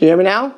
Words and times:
You 0.00 0.06
hear 0.06 0.16
me 0.16 0.24
now? 0.24 0.56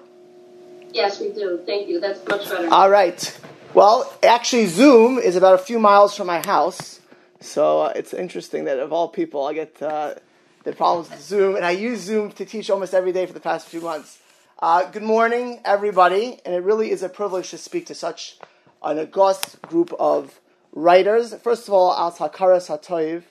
Yes, 0.93 1.19
we 1.19 1.33
do. 1.33 1.61
Thank 1.67 1.89
you. 1.89 1.99
That's 1.99 2.25
much 2.29 2.49
better. 2.49 2.69
All 2.71 2.89
right. 2.89 3.41
Well, 3.75 4.09
actually, 4.23 4.67
Zoom 4.67 5.19
is 5.19 5.35
about 5.35 5.57
a 5.57 5.59
few 5.59 5.81
miles 5.81 6.17
from 6.17 6.29
my 6.29 6.47
house, 6.47 7.01
so 7.41 7.81
uh, 7.81 7.93
it's 7.97 8.15
interesting 8.15 8.67
that 8.67 8.79
of 8.79 8.93
all 8.93 9.09
people, 9.09 9.45
I 9.45 9.55
get 9.55 9.83
uh, 9.83 10.15
the 10.63 10.73
problems 10.73 11.11
with 11.11 11.21
Zoom, 11.21 11.57
and 11.57 11.65
I 11.65 11.73
use 11.73 11.99
Zoom 12.03 12.31
to 12.31 12.45
teach 12.45 12.71
almost 12.71 12.95
every 12.95 13.11
day 13.11 13.27
for 13.27 13.33
the 13.33 13.41
past 13.41 13.67
few 13.67 13.81
months. 13.81 14.21
Uh, 14.61 14.89
good 14.89 15.03
morning, 15.03 15.61
everybody, 15.65 16.39
and 16.45 16.55
it 16.55 16.63
really 16.63 16.93
is 16.93 17.03
a 17.03 17.09
privilege 17.09 17.51
to 17.51 17.59
speak 17.59 17.87
to 17.87 17.97
such 17.97 18.39
an 18.81 18.97
august 19.01 19.61
group 19.63 19.93
of 19.99 20.39
writers. 20.73 21.35
First 21.35 21.67
of 21.67 21.75
all, 21.75 21.93
Al 21.93 22.13
Takaras 22.13 22.69
Hatoiv. 22.69 23.25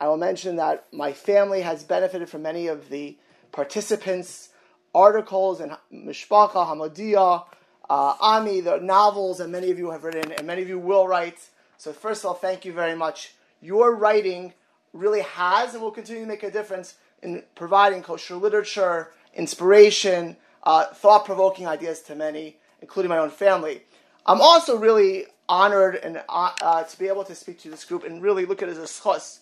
I 0.00 0.08
will 0.08 0.16
mention 0.16 0.56
that 0.56 0.92
my 0.92 1.12
family 1.12 1.60
has 1.60 1.84
benefited 1.84 2.28
from 2.28 2.42
many 2.42 2.66
of 2.66 2.88
the 2.88 3.16
participants' 3.52 4.48
articles 4.94 5.60
and 5.60 5.76
Mishpacha, 5.92 6.66
Hamodia, 6.66 7.44
uh, 7.88 8.14
Ami, 8.20 8.60
the 8.60 8.78
novels 8.78 9.38
that 9.38 9.48
many 9.48 9.70
of 9.70 9.78
you 9.78 9.90
have 9.90 10.04
written 10.04 10.32
and 10.32 10.46
many 10.46 10.62
of 10.62 10.68
you 10.68 10.78
will 10.78 11.06
write. 11.06 11.48
So, 11.78 11.92
first 11.92 12.22
of 12.22 12.28
all, 12.28 12.34
thank 12.34 12.64
you 12.64 12.72
very 12.72 12.94
much. 12.94 13.34
Your 13.60 13.94
writing 13.94 14.54
really 14.92 15.22
has 15.22 15.74
and 15.74 15.82
will 15.82 15.90
continue 15.90 16.22
to 16.22 16.28
make 16.28 16.42
a 16.42 16.50
difference 16.50 16.94
in 17.22 17.42
providing 17.54 18.02
kosher 18.02 18.36
literature, 18.36 19.12
inspiration, 19.34 20.36
uh, 20.64 20.86
thought 20.86 21.24
provoking 21.24 21.66
ideas 21.66 22.00
to 22.02 22.14
many, 22.14 22.56
including 22.80 23.08
my 23.08 23.18
own 23.18 23.30
family. 23.30 23.82
I'm 24.26 24.40
also 24.40 24.76
really 24.76 25.26
honored 25.48 25.96
and 25.96 26.22
uh, 26.28 26.52
uh, 26.60 26.82
to 26.84 26.98
be 26.98 27.08
able 27.08 27.24
to 27.24 27.34
speak 27.34 27.58
to 27.60 27.70
this 27.70 27.84
group 27.84 28.04
and 28.04 28.22
really 28.22 28.46
look 28.46 28.62
at 28.62 28.68
it 28.68 28.72
as 28.72 28.78
a 28.78 28.82
schos, 28.82 29.40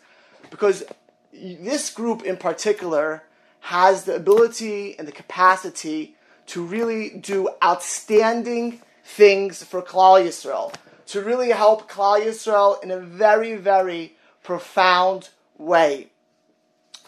because 0.51 0.85
this 1.33 1.91
group 1.91 2.23
in 2.23 2.37
particular 2.37 3.23
has 3.61 4.05
the 4.05 4.15
ability 4.15 4.99
and 4.99 5.07
the 5.07 5.13
capacity 5.13 6.17
to 6.47 6.65
really 6.65 7.11
do 7.11 7.49
outstanding 7.63 8.81
things 9.05 9.63
for 9.63 9.83
Klal 9.83 10.25
Yisrael, 10.25 10.75
to 11.07 11.21
really 11.21 11.51
help 11.51 11.91
Klal 11.91 12.21
Yisrael 12.21 12.83
in 12.83 12.91
a 12.91 12.99
very, 12.99 13.55
very 13.57 14.17
profound 14.43 15.29
way. 15.59 16.09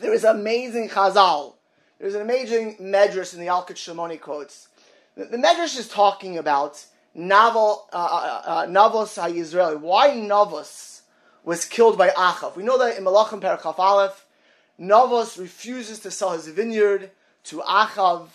There 0.00 0.12
is 0.12 0.24
amazing 0.24 0.88
Chazal. 0.90 1.54
There's 1.98 2.14
an 2.14 2.22
amazing 2.22 2.76
medrash 2.78 3.34
in 3.34 3.40
the 3.40 3.46
Yalkut 3.46 3.76
Shimoni 3.76 4.20
quotes. 4.20 4.68
The, 5.16 5.26
the 5.26 5.36
medrash 5.36 5.78
is 5.78 5.88
talking 5.88 6.38
about 6.38 6.84
Naval, 7.14 7.88
uh, 7.92 7.96
uh, 7.96 8.42
uh, 8.44 8.66
Navos 8.66 9.20
HaYisraeli. 9.20 9.78
Why 9.80 10.10
Navos 10.10 11.02
was 11.44 11.64
killed 11.64 11.98
by 11.98 12.08
Achav? 12.08 12.56
We 12.56 12.62
know 12.62 12.78
that 12.78 12.96
in 12.96 13.04
Malachim 13.04 13.40
Perachaf 13.40 13.78
Aleph, 13.78 14.26
Navos 14.82 15.38
refuses 15.38 16.00
to 16.00 16.10
sell 16.10 16.32
his 16.32 16.48
vineyard 16.48 17.12
to 17.44 17.60
Achav, 17.60 18.28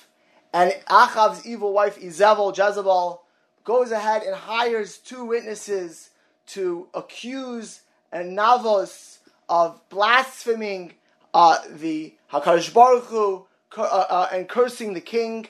and 0.54 0.72
Achav's 0.90 1.46
evil 1.46 1.74
wife 1.74 2.00
Izebel, 2.00 2.58
Jezebel, 2.58 3.22
goes 3.66 3.92
ahead 3.92 4.24
and 4.24 4.34
hires 4.34 4.98
two 4.98 5.26
witnesses 5.26 6.12
to 6.48 6.88
accuse 6.94 7.82
and 8.14 8.38
Navos 8.38 9.18
of 9.50 9.82
blaspheming 9.90 10.94
uh, 11.34 11.58
the 11.70 12.14
Hakadosh 12.32 12.74
Baruch 12.74 13.04
Hu 13.06 13.46
uh, 13.76 13.82
uh, 13.82 14.30
and 14.32 14.48
cursing 14.48 14.94
the 14.94 15.02
king, 15.02 15.48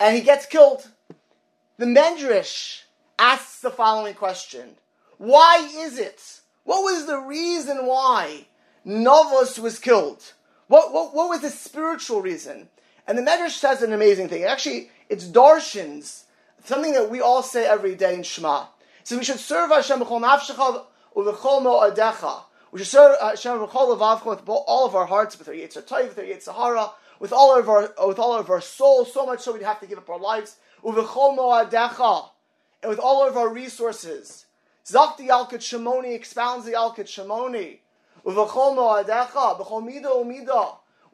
and 0.00 0.16
he 0.16 0.22
gets 0.22 0.46
killed. 0.46 0.88
The 1.78 1.86
Medrash 1.86 2.82
asks 3.20 3.60
the 3.60 3.70
following 3.70 4.14
question: 4.14 4.74
Why 5.18 5.70
is 5.76 5.96
it? 5.96 6.40
What 6.64 6.82
was 6.82 7.06
the 7.06 7.18
reason 7.18 7.86
why 7.86 8.47
Novos 8.88 9.58
was 9.58 9.78
killed? 9.78 10.32
What, 10.66 10.94
what, 10.94 11.14
what 11.14 11.28
was 11.28 11.42
the 11.42 11.50
spiritual 11.50 12.22
reason? 12.22 12.70
And 13.06 13.18
the 13.18 13.22
Medrash 13.22 13.50
says 13.50 13.82
an 13.82 13.92
amazing 13.92 14.30
thing. 14.30 14.44
Actually, 14.44 14.90
it's 15.10 15.26
Darshans, 15.26 16.22
something 16.64 16.92
that 16.92 17.10
we 17.10 17.20
all 17.20 17.42
say 17.42 17.66
every 17.66 17.94
day 17.94 18.14
in 18.14 18.22
Shema. 18.22 18.64
So 19.04 19.18
we 19.18 19.24
should 19.24 19.40
serve 19.40 19.68
Hashem 19.68 20.00
b'chol 20.00 20.22
nafshecha 20.22 20.86
u'v'chol 21.14 21.62
mo'adecha. 21.62 22.44
We 22.72 22.78
should 22.78 22.88
serve 22.88 23.16
uh, 23.20 23.28
Hashem 23.28 23.58
b'chol 23.58 23.94
levavcha 23.94 24.24
with 24.24 24.40
all 24.46 24.86
of 24.86 24.94
our 24.94 25.04
hearts, 25.04 25.38
with 25.38 25.48
our 25.48 25.54
Yitzhar 25.54 26.08
with 26.08 26.18
our 26.18 26.24
Yitzhar 26.24 26.90
with 27.20 27.32
all 27.34 27.58
of 27.58 27.68
our 27.68 27.92
with 28.06 28.18
all 28.18 28.38
of 28.38 28.48
our 28.48 28.62
soul, 28.62 29.04
so 29.04 29.26
much 29.26 29.40
so 29.40 29.52
we'd 29.52 29.60
have 29.60 29.80
to 29.80 29.86
give 29.86 29.98
up 29.98 30.08
our 30.08 30.18
lives. 30.18 30.56
U'v'chol 30.82 31.36
mo'adecha, 31.36 32.30
and 32.82 32.88
with 32.88 32.98
all 32.98 33.28
of 33.28 33.36
our 33.36 33.52
resources. 33.52 34.46
Zakti 34.86 35.28
Yalkut 35.28 35.60
Shimoni 35.60 36.14
expounds 36.14 36.64
the 36.64 36.72
Yalkut 36.72 37.04
Shimoni. 37.04 37.80
With, 38.24 38.36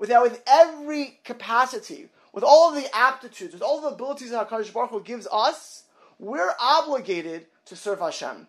with 0.09 0.43
every 0.47 1.21
capacity, 1.25 2.09
with 2.33 2.45
all 2.45 2.73
the 2.73 2.87
aptitudes, 2.95 3.53
with 3.53 3.63
all 3.63 3.81
the 3.81 3.89
abilities 3.89 4.31
that 4.31 4.49
HaKadosh 4.49 4.73
Baruch 4.73 4.91
Hu 4.91 5.03
gives 5.03 5.29
us, 5.31 5.85
we're 6.19 6.53
obligated 6.61 7.47
to 7.67 7.77
serve 7.77 8.01
Hashem. 8.01 8.47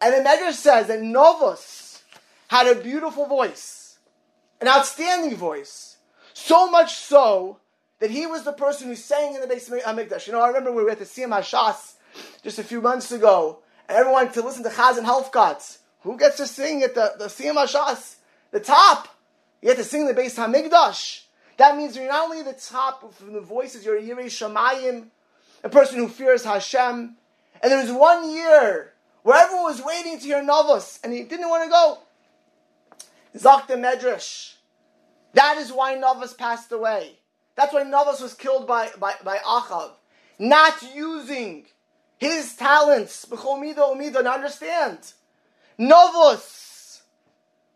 And 0.00 0.14
the 0.14 0.28
Medrash 0.28 0.54
says 0.54 0.88
that 0.88 1.02
Novus 1.02 2.02
had 2.48 2.66
a 2.66 2.80
beautiful 2.80 3.26
voice, 3.26 3.98
an 4.60 4.68
outstanding 4.68 5.36
voice, 5.36 5.98
so 6.32 6.70
much 6.70 6.96
so 6.96 7.58
that 8.00 8.10
he 8.10 8.26
was 8.26 8.44
the 8.44 8.52
person 8.52 8.88
who 8.88 8.96
sang 8.96 9.34
in 9.34 9.40
the 9.40 9.46
Beis 9.46 9.70
of 9.70 9.80
Hamikdash. 9.82 10.26
You 10.26 10.32
know, 10.32 10.40
I 10.40 10.48
remember 10.48 10.72
we 10.72 10.82
were 10.82 10.90
at 10.90 10.98
the 10.98 11.04
Siyum 11.04 11.38
HaShas 11.38 11.94
just 12.42 12.58
a 12.58 12.64
few 12.64 12.80
months 12.80 13.12
ago, 13.12 13.60
and 13.88 13.96
everyone 13.96 14.32
to 14.32 14.42
listen 14.42 14.62
to 14.64 14.70
Chazzan 14.70 15.04
Helfgot. 15.04 15.78
Who 16.02 16.16
gets 16.16 16.38
to 16.38 16.46
sing 16.46 16.82
at 16.82 16.94
the, 16.94 17.14
the 17.18 17.26
Siyum 17.26 17.56
HaShas? 17.56 18.16
The 18.50 18.60
top. 18.60 19.08
You 19.60 19.68
have 19.68 19.78
to 19.78 19.84
sing 19.84 20.06
the 20.06 20.14
Beis 20.14 20.36
Hamikdash. 20.36 21.24
That 21.58 21.76
means 21.76 21.94
you're 21.94 22.08
not 22.08 22.24
only 22.24 22.42
the 22.42 22.54
top 22.54 23.12
from 23.12 23.34
the 23.34 23.40
voices, 23.40 23.84
you're 23.84 23.98
a 23.98 24.02
Yirei 24.02 24.26
Shamayim, 24.26 25.08
a 25.62 25.68
person 25.68 25.98
who 25.98 26.08
fears 26.08 26.44
Hashem. 26.44 27.16
And 27.62 27.70
there 27.70 27.82
was 27.82 27.92
one 27.92 28.30
year 28.30 28.94
where 29.22 29.38
everyone 29.38 29.64
was 29.64 29.82
waiting 29.82 30.18
to 30.18 30.24
hear 30.24 30.42
Novos, 30.42 30.98
and 31.04 31.12
he 31.12 31.22
didn't 31.22 31.50
want 31.50 31.64
to 31.64 31.70
go. 31.70 31.98
Zakta 33.36 33.76
Medrash. 33.76 34.54
That 35.34 35.58
is 35.58 35.70
why 35.70 35.94
Novos 35.96 36.32
passed 36.32 36.72
away. 36.72 37.18
That's 37.56 37.74
why 37.74 37.82
Novos 37.82 38.22
was 38.22 38.32
killed 38.32 38.66
by, 38.66 38.88
by, 38.98 39.14
by 39.22 39.36
Achav. 39.36 39.90
Not 40.38 40.82
using 40.94 41.66
his 42.16 42.56
talents, 42.56 43.26
b'chol 43.26 43.60
midah 43.60 43.94
umidah, 43.94 44.22
to 44.22 44.30
understand. 44.30 45.12
Novos 45.80 46.60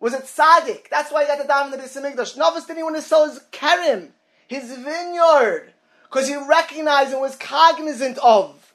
was 0.04 0.12
it 0.12 0.24
tzaddik? 0.24 0.90
That's 0.90 1.10
why 1.10 1.22
he 1.22 1.28
got 1.28 1.38
the 1.38 1.48
dam 1.48 1.72
in 1.72 1.78
the 1.78 1.78
Beis. 1.78 2.36
Novus 2.36 2.66
didn't 2.66 2.84
want 2.84 2.96
to 2.96 3.00
sell 3.00 3.26
his 3.26 3.40
kerim, 3.52 4.12
his 4.46 4.76
vineyard, 4.76 5.72
because 6.02 6.28
he 6.28 6.36
recognized 6.36 7.12
and 7.12 7.22
was 7.22 7.36
cognizant 7.36 8.18
of 8.18 8.74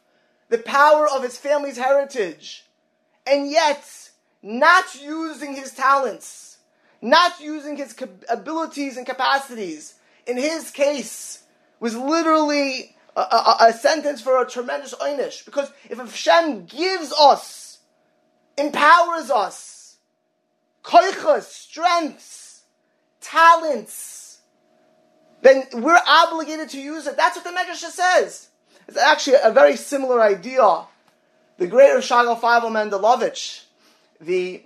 the 0.49 0.57
power 0.57 1.07
of 1.07 1.21
his 1.21 1.37
family's 1.37 1.77
heritage, 1.77 2.65
and 3.27 3.51
yet 3.51 4.09
not 4.41 4.99
using 4.99 5.53
his 5.53 5.71
talents, 5.71 6.57
not 6.99 7.39
using 7.39 7.77
his 7.77 7.95
abilities 8.27 8.97
and 8.97 9.05
capacities. 9.05 9.93
In 10.25 10.35
his 10.37 10.71
case, 10.71 11.43
was 11.79 11.95
literally 11.95 12.95
a, 13.15 13.21
a, 13.21 13.57
a 13.67 13.73
sentence 13.73 14.19
for 14.19 14.41
a 14.41 14.49
tremendous 14.49 14.95
einish. 14.95 15.45
Because 15.45 15.71
if 15.91 15.99
Hashem 15.99 16.65
gives 16.65 17.13
us, 17.13 17.68
empowers 18.59 19.29
us, 19.31 19.97
koichas, 20.83 21.43
strengths, 21.43 22.63
talents, 23.21 24.39
then 25.41 25.63
we're 25.73 26.01
obligated 26.07 26.69
to 26.69 26.81
use 26.81 27.07
it. 27.07 27.15
That's 27.15 27.37
what 27.37 27.45
the 27.45 27.51
Medrash 27.51 27.89
says. 27.89 28.49
It's 28.87 28.97
actually 28.97 29.37
a 29.43 29.51
very 29.51 29.75
similar 29.75 30.21
idea. 30.21 30.83
The 31.57 31.67
great 31.67 31.93
Reb 31.93 32.01
Shraga 32.01 32.39
Feivel 32.39 32.71
Mendelovich, 32.71 33.63
the 34.19 34.63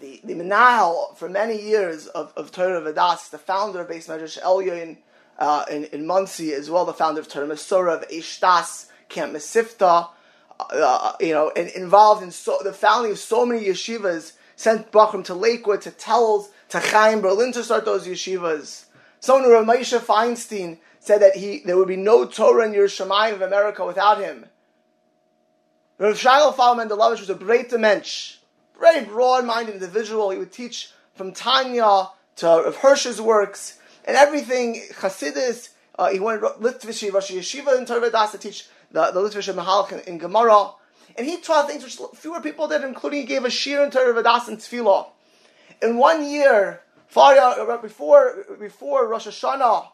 the, 0.00 0.20
the 0.24 0.34
Menahel 0.34 1.16
for 1.16 1.28
many 1.28 1.60
years 1.60 2.06
of, 2.06 2.32
of 2.36 2.52
Torah 2.52 2.82
Vodaath, 2.82 3.30
the 3.30 3.38
founder 3.38 3.80
of 3.80 3.88
Beis 3.88 4.08
Medrash 4.08 4.38
Elyon 4.40 4.98
uh, 5.38 5.64
in, 5.70 5.84
in 5.84 6.06
Monsey, 6.06 6.52
as 6.52 6.68
well 6.70 6.84
the 6.84 6.92
founder 6.92 7.20
of 7.20 7.28
Torah 7.28 7.46
Umesorah, 7.46 8.02
of 8.02 8.08
Ishtas, 8.08 8.90
Camp 9.08 9.32
Mesivta, 9.32 10.08
uh, 10.58 11.12
you 11.20 11.32
know, 11.32 11.50
and 11.54 11.68
involved 11.70 12.22
in 12.22 12.30
so, 12.30 12.58
the 12.62 12.72
founding 12.72 13.12
of 13.12 13.18
so 13.18 13.44
many 13.44 13.64
yeshivas 13.66 14.32
sent 14.56 14.90
Bachram 14.90 15.24
to 15.24 15.34
Lakewood, 15.34 15.82
to 15.82 15.90
Telz, 15.90 16.48
to 16.70 16.80
Chaim 16.80 17.20
Berlin 17.20 17.52
to 17.52 17.62
start 17.62 17.84
those 17.84 18.06
yeshivas. 18.06 18.86
Someone, 19.20 19.50
Reb 19.50 19.66
Moshe 19.66 19.98
Feinstein, 19.98 20.78
said 21.00 21.22
that 21.22 21.36
he 21.36 21.60
there 21.64 21.76
would 21.76 21.88
be 21.88 21.96
no 21.96 22.26
Torah 22.26 22.66
in 22.66 22.72
Yerushalayim 22.72 23.34
of 23.34 23.42
America 23.42 23.84
without 23.86 24.20
him. 24.20 24.46
Rav 25.98 26.14
Shraga 26.14 26.54
Feivel 26.54 26.88
Mendelovich 26.88 27.20
was 27.20 27.30
a 27.30 27.34
great 27.34 27.72
mensch, 27.72 28.36
very 28.78 29.04
broad-minded 29.04 29.74
individual. 29.74 30.30
He 30.30 30.38
would 30.38 30.52
teach 30.52 30.90
from 31.14 31.32
Tanya 31.32 32.08
to 32.36 32.46
Rav 32.46 32.76
Hirsch's 32.76 33.20
works 33.20 33.78
and 34.04 34.16
everything 34.16 34.82
Chassidus. 34.92 35.70
Uh, 35.98 36.10
he 36.10 36.20
went 36.20 36.42
Litvish 36.42 37.10
Rosh 37.10 37.30
Yeshiva 37.30 37.78
in 37.78 37.86
Torah 37.86 38.10
to 38.10 38.38
teach 38.38 38.68
the, 38.90 39.10
the 39.10 39.20
Litvish 39.20 39.52
Mahalach 39.52 40.06
in, 40.06 40.18
Gemara. 40.18 40.70
And 41.16 41.26
he 41.26 41.38
taught 41.38 41.68
things 41.68 41.82
which 41.82 41.98
fewer 42.14 42.40
people 42.40 42.68
did, 42.68 42.84
including 42.84 43.20
he 43.20 43.26
gave 43.26 43.44
a 43.44 43.50
shir 43.50 43.84
in 43.84 43.90
Torah 43.90 44.14
Vodaath 44.22 44.48
and 44.48 44.58
Tefillah. 44.58 45.08
In 45.82 45.96
one 45.96 46.28
year, 46.28 46.82
far 47.06 47.36
uh, 47.36 47.76
before, 47.78 48.44
before 48.58 49.08
Rosh 49.08 49.26
Hashanah, 49.26 49.88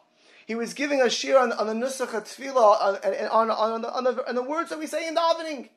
he 0.45 0.55
was 0.55 0.73
giving 0.73 1.01
a 1.01 1.09
shir 1.09 1.37
on, 1.39 1.51
on 1.53 1.67
the 1.67 1.73
Nusach 1.73 2.09
Tefillah, 2.09 3.31
on, 3.31 3.49
on, 3.49 3.51
on, 3.51 3.81
the, 3.81 3.93
on, 3.93 4.03
the, 4.03 4.29
on 4.29 4.35
the 4.35 4.43
words 4.43 4.69
that 4.69 4.79
we 4.79 4.87
say 4.87 5.07
in 5.07 5.13
the 5.13 5.21
davening. 5.21 5.69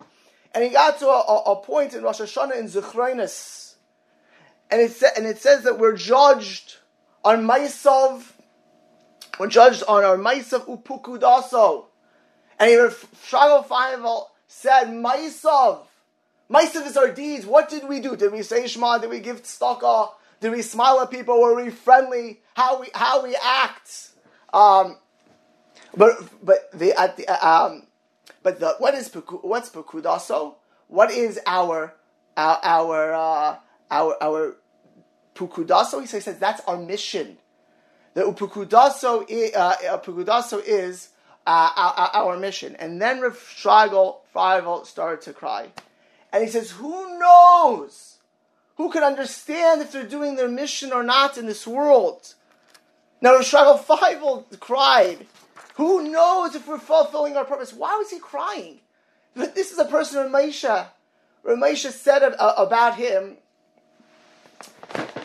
And 0.54 0.64
he 0.64 0.70
got 0.70 0.98
to 1.00 1.08
a, 1.08 1.52
a, 1.52 1.56
point 1.56 1.94
in 1.94 2.02
Rosh 2.02 2.20
Hashanah 2.20 2.58
in 2.58 2.66
Zechroinus. 2.66 3.74
And 4.70 4.80
it, 4.80 4.92
sa- 4.92 5.08
and 5.16 5.26
it 5.26 5.38
says 5.38 5.64
that 5.64 5.78
we're 5.78 5.96
judged 5.96 6.76
on 7.24 7.46
Maisav, 7.46 8.32
we're 9.38 9.48
judged 9.48 9.82
on 9.86 10.02
our 10.02 10.16
Maisav 10.16 10.66
Upukudaso. 10.66 11.85
And 12.58 12.70
he 12.70 12.76
Shraga 12.76 13.66
Feivel 13.66 14.26
said, 14.48 14.86
Maisav, 14.86 15.80
Maisav 16.50 16.86
is 16.86 16.96
our 16.96 17.10
deeds. 17.10 17.44
What 17.44 17.68
did 17.68 17.88
we 17.88 18.00
do? 18.00 18.16
Did 18.16 18.32
we 18.32 18.42
say 18.42 18.66
Shema? 18.66 18.98
Did 18.98 19.10
we 19.10 19.20
give 19.20 19.42
tzedakah? 19.42 20.10
Did 20.40 20.52
we 20.52 20.62
smile 20.62 21.00
at 21.00 21.10
people? 21.10 21.40
Were 21.40 21.54
we 21.54 21.70
friendly? 21.70 22.40
How 22.54 22.80
we 22.80 22.88
how 22.94 23.22
we 23.22 23.36
act? 23.42 24.10
Um, 24.52 24.96
but 25.96 26.16
but 26.44 26.70
the 26.72 26.98
at 26.98 27.16
the 27.16 27.26
um, 27.46 27.86
but 28.42 28.60
the 28.60 28.74
what 28.78 28.94
is 28.94 29.12
what's 29.42 29.70
pukudaso? 29.70 30.54
What 30.88 31.10
is 31.10 31.40
our 31.46 31.94
our 32.36 32.60
our 32.62 33.14
uh, 33.14 33.56
our, 33.90 34.22
our 34.22 34.56
pukudaso? 35.34 36.00
He 36.00 36.06
says 36.06 36.38
that's 36.38 36.60
our 36.66 36.76
mission. 36.76 37.38
The 38.14 38.22
upukudaso 38.22 39.22
uh, 39.56 39.98
pukudaso 39.98 40.62
is 40.64 41.08
uh, 41.46 41.70
our, 41.76 42.10
our, 42.24 42.36
mission. 42.36 42.76
And 42.76 43.00
then 43.00 43.20
Rav 43.20 43.38
Shragel 43.38 44.86
started 44.86 45.22
to 45.22 45.32
cry, 45.32 45.68
and 46.32 46.42
he 46.42 46.50
says, 46.50 46.72
"Who 46.72 47.18
knows? 47.18 48.18
Who 48.76 48.90
can 48.90 49.02
understand 49.02 49.80
if 49.80 49.92
they're 49.92 50.04
doing 50.04 50.36
their 50.36 50.48
mission 50.48 50.92
or 50.92 51.02
not 51.02 51.38
in 51.38 51.46
this 51.46 51.66
world?" 51.66 52.34
Now 53.20 53.34
Rav 53.34 53.42
Shragel 53.42 54.60
cried 54.60 55.26
who 55.76 56.08
knows 56.08 56.54
if 56.54 56.66
we're 56.66 56.78
fulfilling 56.78 57.36
our 57.36 57.44
purpose? 57.44 57.72
Why 57.72 57.96
was 57.96 58.10
he 58.10 58.18
crying? 58.18 58.80
But 59.34 59.54
this 59.54 59.72
is 59.72 59.78
a 59.78 59.84
person 59.84 60.26
Ramesha. 60.26 60.86
Ramesha 61.44 61.90
said 61.90 62.22
uh, 62.22 62.54
about 62.56 62.96
him 62.96 63.36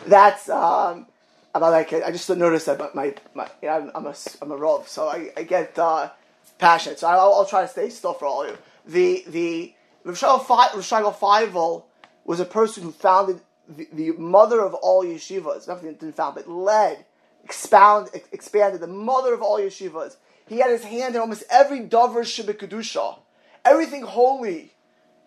that's 0.06 0.50
um, 0.50 1.06
about 1.54 1.72
like 1.72 1.92
I 1.92 2.10
just 2.10 2.28
noticed 2.30 2.66
that 2.66 2.78
but 2.78 2.94
my, 2.94 3.14
my 3.34 3.48
you 3.60 3.68
know, 3.68 3.90
I'm, 3.94 4.06
a 4.06 4.14
I'm 4.40 4.50
a 4.50 4.56
rov, 4.58 4.88
so 4.88 5.08
I, 5.08 5.30
I 5.36 5.42
get 5.42 5.78
uh, 5.78 6.10
passionate. 6.58 6.98
So 6.98 7.08
I'll, 7.08 7.34
I'll, 7.34 7.46
try 7.46 7.62
to 7.62 7.68
stay 7.68 7.90
still 7.90 8.14
for 8.14 8.26
all 8.26 8.44
of 8.44 8.50
you. 8.50 8.58
The 8.86 9.24
the 9.28 9.74
Rav 10.04 10.16
Shraga 10.16 11.14
Feivel 11.14 11.84
was 12.24 12.40
a 12.40 12.44
person 12.44 12.82
who 12.82 12.92
founded 12.92 13.40
the, 13.68 13.88
the 13.92 14.12
mother 14.12 14.60
of 14.60 14.74
all 14.74 15.04
yeshivas. 15.04 15.68
Nothing 15.68 15.92
didn't 15.92 16.16
found, 16.16 16.34
but 16.34 16.48
led, 16.48 17.04
expound, 17.44 18.08
expanded 18.32 18.80
the 18.80 18.86
mother 18.86 19.34
of 19.34 19.42
all 19.42 19.58
yeshivas. 19.58 20.16
He 20.48 20.58
had 20.58 20.70
his 20.70 20.84
hand 20.84 21.14
in 21.14 21.20
almost 21.20 21.44
every 21.50 21.80
Dover 21.80 22.22
Shibikudusha, 22.22 23.18
everything 23.64 24.02
holy 24.02 24.72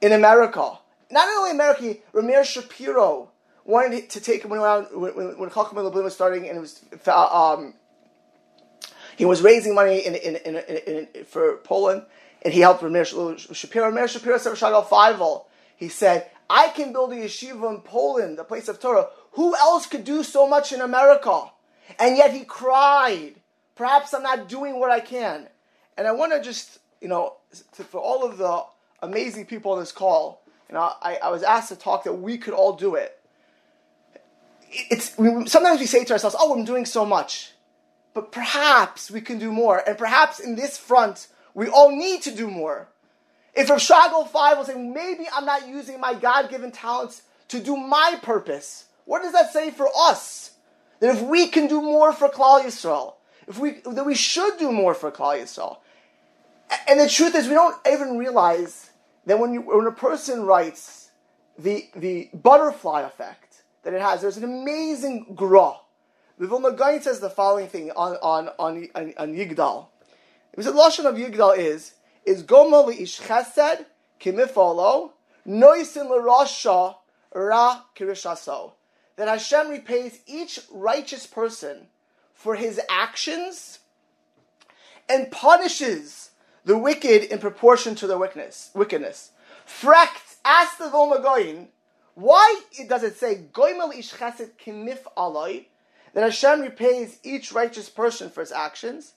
in 0.01 0.11
America. 0.11 0.77
Not 1.11 1.27
only 1.29 1.51
America, 1.51 1.95
Reb 2.13 2.25
Meir 2.25 2.43
Shapiro 2.43 3.29
wanted 3.65 4.09
to 4.11 4.21
take 4.21 4.43
him 4.43 4.53
around 4.53 4.87
when, 4.93 5.37
when, 5.37 5.49
Chacham 5.49 5.75
was 5.75 6.13
starting, 6.13 6.47
and 6.47 6.57
it 6.57 6.61
was 6.61 6.81
um, 7.07 7.73
he 9.17 9.25
was 9.25 9.41
raising 9.41 9.75
money 9.75 10.05
in, 10.05 10.15
in, 10.15 10.35
in, 10.35 10.55
in, 10.55 11.25
for 11.25 11.57
Poland, 11.57 12.03
and 12.41 12.53
he 12.53 12.61
helped 12.61 12.83
Reb 12.83 12.91
Meir 12.91 13.05
Shapiro. 13.05 13.85
Reb 13.85 13.95
Meir 13.95 14.07
Shapiro 14.07 14.37
said 14.37 14.53
Shraga 14.53 14.85
Feivel. 14.85 15.45
He 15.75 15.89
said, 15.89 16.29
"I 16.49 16.69
can 16.69 16.93
build 16.93 17.11
a 17.13 17.15
yeshiva 17.15 17.69
in 17.73 17.81
Poland, 17.81 18.37
the 18.37 18.43
place 18.43 18.67
of 18.67 18.79
Torah. 18.79 19.07
Who 19.33 19.55
else 19.55 19.87
could 19.87 20.05
do 20.05 20.23
so 20.23 20.47
much 20.47 20.71
in 20.71 20.81
America?" 20.81 21.49
And 21.99 22.17
yet 22.17 22.33
he 22.33 22.45
cried 22.45 23.35
Perhaps 23.75 24.13
I'm 24.13 24.23
not 24.23 24.47
doing 24.47 24.79
what 24.79 24.89
I 24.89 25.01
can. 25.01 25.47
And 25.97 26.07
I 26.07 26.11
want 26.11 26.31
to 26.31 26.41
just, 26.41 26.79
you 27.01 27.07
know, 27.07 27.35
to, 27.75 27.83
for 27.83 27.99
all 27.99 28.23
of 28.23 28.37
the 28.37 28.63
amazing 29.01 29.45
people 29.45 29.73
on 29.73 29.79
this 29.79 29.91
call, 29.91 30.41
you 30.69 30.75
know, 30.75 30.91
I, 31.01 31.17
I 31.21 31.29
was 31.29 31.43
asked 31.43 31.69
to 31.69 31.75
talk 31.75 32.05
that 32.05 32.13
we 32.13 32.37
could 32.37 32.53
all 32.53 32.73
do 32.73 32.95
it. 32.95 33.19
It's 34.89 35.17
we, 35.17 35.47
sometimes 35.47 35.79
we 35.79 35.85
say 35.85 36.03
to 36.03 36.13
ourselves, 36.13 36.35
"Oh, 36.39 36.53
I'm 36.53 36.65
doing 36.65 36.85
so 36.85 37.05
much," 37.05 37.51
but 38.13 38.31
perhaps 38.31 39.09
we 39.09 39.21
can 39.21 39.39
do 39.39 39.51
more, 39.51 39.81
and 39.87 39.97
perhaps 39.97 40.39
in 40.39 40.55
this 40.55 40.77
front 40.77 41.27
we 41.53 41.67
all 41.67 41.95
need 41.95 42.21
to 42.23 42.31
do 42.31 42.49
more. 42.49 42.89
If 43.53 43.69
Rav 43.69 43.79
Shraga 43.79 44.27
Feivel 44.27 44.57
was 44.57 44.67
saying, 44.67 44.93
maybe 44.93 45.25
I'm 45.33 45.45
not 45.45 45.67
using 45.67 45.99
my 45.99 46.13
God-given 46.13 46.73
talents 46.73 47.21
to 47.47 47.59
do 47.61 47.77
my 47.77 48.19
purpose, 48.21 48.85
what 49.05 49.21
does 49.21 49.31
that 49.31 49.53
say 49.53 49.71
for 49.71 49.87
us? 49.97 50.51
That 50.99 51.15
if 51.15 51.21
we 51.21 51.47
can 51.47 51.67
do 51.67 51.81
more 51.81 52.11
for 52.11 52.27
Klal 52.27 52.61
Yisrael, 52.61 53.13
if 53.47 53.57
we 53.57 53.79
that 53.85 54.05
we 54.05 54.15
should 54.15 54.57
do 54.57 54.71
more 54.71 54.93
for 54.93 55.11
Klal 55.11 55.39
Yisrael. 55.41 55.77
And 56.89 56.99
the 56.99 57.07
truth 57.07 57.35
is, 57.35 57.47
we 57.47 57.53
don't 57.53 57.77
even 57.87 58.17
realize 58.17 58.89
that 59.25 59.39
when 59.39 59.53
you, 59.53 59.61
when 59.61 59.87
a 59.87 59.91
person 59.91 60.43
writes 60.43 61.11
the 61.57 61.87
the 61.95 62.29
butterfly 62.33 63.01
effect 63.01 63.44
that 63.85 63.93
it 63.93 64.01
has, 64.01 64.21
there's 64.21 64.35
an 64.35 64.43
amazing 64.43 65.35
gra. 65.35 65.73
The 66.39 66.47
Vilna 66.47 66.71
Gaon 66.71 67.01
says 67.01 67.19
the 67.19 67.29
following 67.29 67.67
thing 67.67 67.91
on 67.91 68.15
on 68.15 68.49
on, 68.59 68.89
on, 68.95 69.13
on 69.17 69.33
Yigdal. 69.33 69.87
Was 70.57 70.65
the 70.65 70.71
lashon 70.73 71.05
of 71.05 71.15
Yigdal 71.15 71.57
is 71.57 71.93
is 72.25 72.43
goma 72.43 72.91
ish 72.99 73.21
chesed 73.21 73.85
kimifolo 74.19 75.11
noisin 75.47 76.09
l'rasha 76.09 76.95
ra 77.33 77.83
kirishaso. 77.95 78.73
That 79.17 79.27
Hashem 79.27 79.69
repays 79.69 80.19
each 80.25 80.59
righteous 80.71 81.27
person 81.27 81.87
for 82.33 82.55
his 82.55 82.81
actions 82.89 83.79
and 85.07 85.31
punishes 85.31 86.31
the 86.65 86.77
wicked 86.77 87.23
in 87.23 87.37
proportion 87.37 87.93
to 87.95 88.07
their 88.07 88.17
wickedness. 88.17 88.71
wickedness. 88.73 89.31
Frekt, 89.65 90.37
ask 90.43 90.79
the 90.79 90.89
Vilna 90.89 91.21
why 92.15 92.61
does 92.87 93.03
it 93.03 93.17
say, 93.17 93.43
Goimel 93.53 93.95
ish 93.95 94.13
chesed 94.13 94.51
kimif 94.57 94.99
aloi, 95.17 95.65
that 96.13 96.23
Hashem 96.23 96.61
repays 96.61 97.19
each 97.23 97.51
righteous 97.51 97.89
person 97.89 98.29
for 98.29 98.39
his 98.39 98.53
actions 98.53 99.13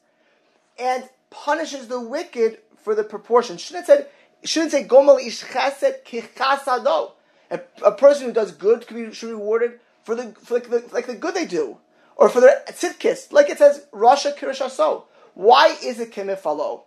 and 0.79 1.09
punishes 1.31 1.87
the 1.87 2.01
wicked 2.01 2.59
for 2.77 2.95
the 2.95 3.05
proportion? 3.05 3.57
Shouldn't 3.57 3.85
it 3.85 3.87
say, 3.87 4.07
shouldn't 4.45 4.73
say 4.73 4.85
Gomel 4.85 5.25
ish 5.25 5.45
chesed 5.45 6.05
kichasado? 6.05 7.13
A, 7.51 7.61
a 7.85 7.93
person 7.93 8.27
who 8.27 8.33
does 8.33 8.53
good 8.53 8.85
be, 8.89 9.13
should 9.13 9.29
be 9.29 9.33
rewarded 9.33 9.81
for 10.03 10.15
the, 10.15 10.33
for 10.43 10.59
the, 10.59 10.85
like 10.93 11.07
the 11.07 11.15
good 11.15 11.35
they 11.35 11.47
do 11.47 11.79
or 12.17 12.29
for 12.29 12.41
their 12.41 12.63
tzidkis, 12.67 13.33
like 13.33 13.49
it 13.49 13.59
says, 13.59 13.87
Rasha 13.93 14.37
Kirishaso. 14.37 15.05
Why 15.35 15.77
is 15.83 16.01
it 16.01 16.13
Kimifalo? 16.13 16.83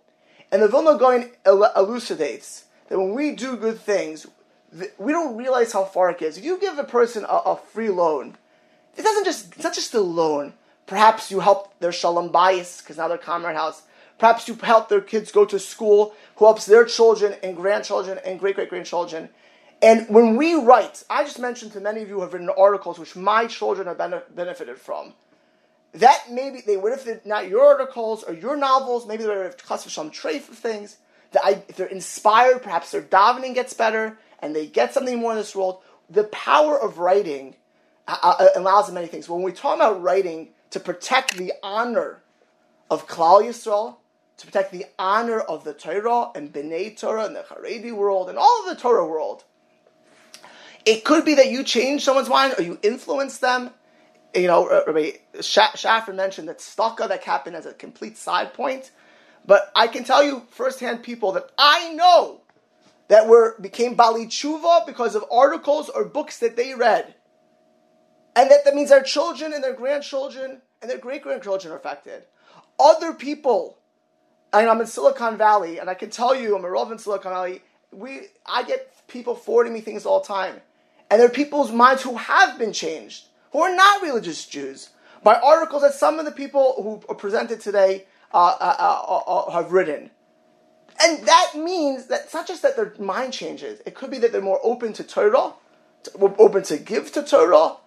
And 0.51 0.62
the 0.62 0.68
Vilna 0.68 0.98
Gaon 0.98 1.32
elucidates 1.46 2.65
that 2.89 3.00
when 3.00 3.15
we 3.15 3.32
do 3.32 3.56
good 3.56 3.80
things, 3.80 4.27
we 4.98 5.12
don't 5.12 5.36
realize 5.36 5.74
how 5.74 5.84
far 5.84 6.10
it 6.12 6.20
gets. 6.20 6.38
If 6.38 6.46
you 6.46 6.60
give 6.60 6.78
a 6.78 6.84
person 6.84 7.25
a, 7.25 7.28
a 7.28 7.58
free 7.58 7.90
loan, 7.90 8.38
it 8.98 9.04
doesn't 9.04 9.25
just, 9.25 9.54
it's 9.56 9.63
not 9.63 9.74
just 9.74 9.94
a 9.94 10.01
loan. 10.01 10.54
Perhaps 10.86 11.32
you 11.32 11.40
help 11.40 11.80
their 11.80 11.92
shalom 11.92 12.30
bayis, 12.30 12.82
because 12.82 12.98
now 12.98 13.08
they're 13.08 13.18
comrade 13.18 13.56
house. 13.56 13.84
Perhaps 14.18 14.48
you 14.48 14.56
help 14.56 14.90
their 14.90 15.01
kids 15.01 15.32
go 15.32 15.46
to 15.46 15.58
school, 15.58 16.13
who 16.36 16.46
helps 16.46 16.66
their 16.66 16.86
children 16.86 17.36
and 17.44 17.56
grandchildren 17.56 18.20
and 18.25 18.40
great 18.40 18.56
great 18.56 18.70
grandchildren. 18.70 19.30
And 19.82 20.08
when 20.10 20.36
we 20.36 20.54
write, 20.54 21.04
I 21.10 21.24
just 21.24 21.40
mentioned 21.40 21.72
to 21.74 21.80
many 21.80 22.01
of 22.04 22.08
you 22.08 22.16
who 22.16 22.22
have 22.22 22.34
written 22.34 22.50
articles 22.50 23.00
which 23.00 23.16
my 23.16 23.48
children 23.48 23.88
have 23.88 23.98
benefited 24.36 24.78
from. 24.78 25.13
That 25.94 26.25
maybe 26.30 26.62
they 26.66 26.78
would 26.78 26.92
have 26.92 27.25
not 27.25 27.50
your 27.50 27.66
articles 27.66 28.24
or 28.24 28.34
your 28.34 28.56
novels. 28.56 29.08
Maybe 29.08 29.24
they 29.24 29.30
would 29.30 29.44
have 29.44 29.58
classified 29.58 29.92
some 29.92 30.12
trait 30.12 30.48
of 30.48 30.56
things. 30.56 30.98
That 31.32 31.44
I, 31.44 31.63
if 31.68 31.78
they're 31.78 31.88
inspired, 31.88 32.62
perhaps 32.62 32.92
their 32.92 33.01
davening 33.01 33.56
gets 33.56 33.74
better 33.74 34.18
and 34.41 34.55
they 34.55 34.67
get 34.67 34.93
something 34.93 35.19
more 35.19 35.31
in 35.31 35.38
this 35.38 35.55
world. 35.55 35.81
The 36.10 36.25
power 36.25 36.79
of 36.79 36.98
writing 36.98 37.55
uh, 38.07 38.17
uh 38.21 38.48
allows 38.55 38.88
them 38.88 38.95
many 38.95 39.07
things. 39.07 39.29
When 39.29 39.43
we 39.43 39.51
talk 39.51 39.75
about 39.75 40.01
writing 40.01 40.50
to 40.71 40.79
protect 40.79 41.38
the 41.38 41.53
honor 41.63 42.21
of 42.89 43.07
Klal 43.07 43.43
Yisrael, 43.43 43.98
to 44.38 44.48
protect 44.48 44.71
the 44.71 44.86
honor 44.98 45.39
of 45.39 45.63
the 45.63 45.74
Torah 45.74 46.31
and 46.33 46.51
B'nai 46.51 46.98
Torah 46.98 47.25
and 47.25 47.36
the 47.36 47.43
Haredi 47.43 47.91
world 47.91 48.27
and 48.27 48.39
all 48.39 48.63
of 48.63 48.75
the 48.75 48.81
Torah 48.81 49.05
world, 49.05 49.43
it 50.83 51.03
could 51.03 51.25
be 51.25 51.36
that 51.36 51.51
you 51.51 51.63
change 51.63 52.03
someone's 52.03 52.29
mind 52.29 52.55
or 52.57 52.63
you 52.63 52.79
influence 52.81 53.38
them. 53.38 53.69
You 54.33 54.48
know, 54.48 54.67
uh, 54.67 54.83
Rabbi 54.88 55.17
Schaffer 55.41 56.13
mentioned 56.13 56.48
that 56.48 56.57
staka 56.57 57.07
that 57.07 57.24
happened 57.24 57.55
as 57.55 57.65
a 57.65 57.74
complete 57.74 58.17
side 58.17 58.53
point. 58.53 58.91
But 59.45 59.71
I 59.75 59.88
can 59.88 60.03
tell 60.03 60.24
you 60.24 60.43
firsthand 60.50 61.03
people 61.03 61.33
that 61.33 61.51
I 61.57 61.93
know 61.93 62.40
that 63.12 63.27
were 63.27 63.60
became 63.60 63.96
Bali 63.96 64.25
Tshuva 64.25 64.86
because 64.86 65.15
of 65.15 65.25
articles 65.30 65.89
or 65.89 66.06
books 66.06 66.39
that 66.39 66.56
they 66.56 66.74
read. 66.74 67.13
And 68.38 68.50
that, 68.50 68.63
that 68.63 68.74
means 68.74 68.89
their 68.89 69.03
children 69.03 69.51
and 69.51 69.62
their 69.62 69.74
grandchildren 69.74 70.62
and 70.82 70.89
their 70.89 70.98
great 70.98 71.22
grandchildren 71.22 71.74
are 71.74 71.75
affected. 71.75 72.24
Other 72.80 73.12
people, 73.12 73.77
and 74.53 74.70
I'm 74.70 74.80
in 74.80 74.88
Silicon 74.88 75.38
Valley, 75.38 75.77
and 75.77 75.89
I 75.89 75.94
can 75.94 76.10
tell 76.10 76.34
you, 76.34 76.56
I'm 76.56 76.63
a 76.63 76.70
rov 76.70 76.89
in 76.89 77.00
Silicon 77.00 77.34
Valley. 77.34 77.62
We, 77.91 78.27
I 78.46 78.63
get 78.63 78.89
people 79.10 79.36
forwarding 79.36 79.74
me 79.74 79.82
things 79.82 80.06
all 80.06 80.22
the 80.22 80.27
time. 80.27 80.62
And 81.10 81.20
there 81.20 81.27
are 81.27 81.34
people's 81.34 81.74
minds 81.74 82.03
who 82.03 82.15
have 82.15 82.58
been 82.58 82.72
changed, 82.72 83.25
who 83.51 83.60
are 83.60 83.75
not 83.75 84.01
religious 84.01 84.46
Jews, 84.46 84.91
by 85.22 85.36
articles 85.36 85.82
that 85.82 85.96
some 85.96 86.18
of 86.18 86.24
the 86.24 86.32
people 86.32 86.75
who 86.82 87.03
are 87.10 87.15
presented 87.15 87.60
today 87.60 88.06
uh, 88.34 88.56
uh, 88.58 88.75
uh, 88.80 89.18
uh, 89.18 89.51
have 89.51 89.74
written. 89.74 90.12
And 91.03 91.25
that 91.25 91.53
means 91.55 92.08
that 92.08 92.22
it's 92.25 92.34
not 92.34 92.48
just 92.48 92.62
that 92.62 92.75
their 92.75 92.93
mind 93.00 93.34
changes, 93.34 93.81
it 93.86 93.96
could 93.96 94.12
be 94.12 94.20
that 94.20 94.31
they're 94.31 94.41
more 94.41 94.60
open 94.63 94.93
to 94.93 95.03
Torah, 95.03 95.53
to, 96.03 96.12
open 96.38 96.63
to 96.63 96.77
give 96.77 97.12
to 97.13 97.24
Torah, 97.24 97.77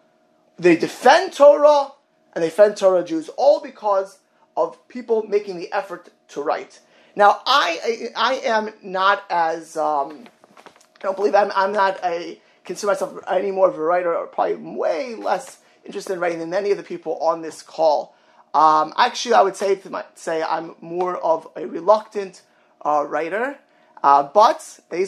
they 0.59 0.77
defend 0.77 1.33
Torah, 1.33 1.93
and 2.35 2.43
they 2.43 2.49
defend 2.49 2.77
Torah 2.77 3.05
Jews, 3.05 3.29
all 3.37 3.61
because 3.61 4.19
of 4.57 4.87
people 4.89 5.25
making 5.25 5.59
the 5.59 5.73
effort 5.73 6.11
to 6.29 6.43
write. 6.43 6.81
Now, 7.17 7.41
I, 7.47 8.11
I, 8.17 8.35
am 8.45 8.71
not 8.83 9.25
as, 9.31 9.77
um, 9.77 10.27
I 10.99 11.03
don't 11.03 11.17
believe 11.17 11.35
I'm, 11.35 11.53
I'm 11.55 11.73
not 11.73 12.01
a, 12.05 12.41
consider 12.65 12.89
myself 12.89 13.19
any 13.31 13.53
more 13.53 13.69
of 13.69 13.77
a 13.77 13.83
writer, 13.83 14.15
or 14.15 14.27
probably 14.27 14.57
way 14.57 15.15
less 15.15 15.59
interested 15.85 16.15
in 16.15 16.21
writing 16.21 16.39
than 16.39 16.51
many 16.51 16.71
of 16.71 16.77
the 16.77 16.83
people 16.83 17.17
on 17.19 17.43
this 17.43 17.63
call. 17.63 18.17
Um, 18.53 18.93
actually, 18.97 19.35
I 19.35 19.43
would 19.43 19.57
say, 19.57 19.81
say 20.15 20.43
I'm 20.43 20.75
more 20.81 21.17
of 21.19 21.49
a 21.57 21.67
reluctant 21.67 22.43
uh, 22.85 23.05
writer. 23.09 23.59
Uh, 24.03 24.23
but 24.23 24.81
I 24.91 25.05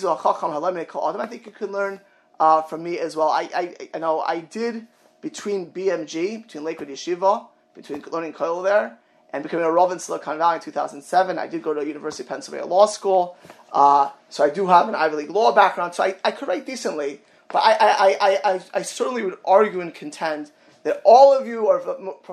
think 1.26 1.46
you 1.46 1.52
can 1.52 1.72
learn 1.72 2.00
uh, 2.40 2.62
from 2.62 2.82
me 2.82 2.98
as 2.98 3.14
well. 3.16 3.28
I, 3.28 3.48
I, 3.54 3.74
I 3.94 3.98
know 3.98 4.20
I 4.20 4.40
did 4.40 4.86
between 5.20 5.70
BMG, 5.70 6.42
between 6.42 6.64
Lakewood 6.64 6.88
Yeshiva, 6.88 7.46
between 7.74 8.02
learning 8.10 8.32
Koil 8.32 8.62
there, 8.64 8.98
and 9.32 9.42
becoming 9.42 9.66
a 9.66 9.70
Rav 9.70 9.92
in 9.92 9.98
Silicon 9.98 10.38
Valley 10.38 10.56
in 10.56 10.62
2007. 10.62 11.38
I 11.38 11.46
did 11.46 11.62
go 11.62 11.74
to 11.74 11.86
University 11.86 12.22
of 12.22 12.28
Pennsylvania 12.28 12.66
Law 12.66 12.86
School, 12.86 13.36
uh, 13.72 14.10
so 14.30 14.44
I 14.44 14.50
do 14.50 14.66
have 14.66 14.88
an 14.88 14.94
Ivy 14.94 15.16
League 15.16 15.30
law 15.30 15.52
background, 15.52 15.94
so 15.94 16.04
I, 16.04 16.16
I 16.24 16.30
could 16.30 16.48
write 16.48 16.64
decently. 16.64 17.20
But 17.48 17.58
I, 17.58 17.72
I, 17.72 18.16
I, 18.20 18.52
I, 18.54 18.60
I 18.74 18.82
certainly 18.82 19.22
would 19.24 19.38
argue 19.44 19.80
and 19.80 19.94
contend 19.94 20.50
that 20.84 21.00
all 21.04 21.36
of 21.36 21.46
you, 21.46 21.66
or 21.66 21.82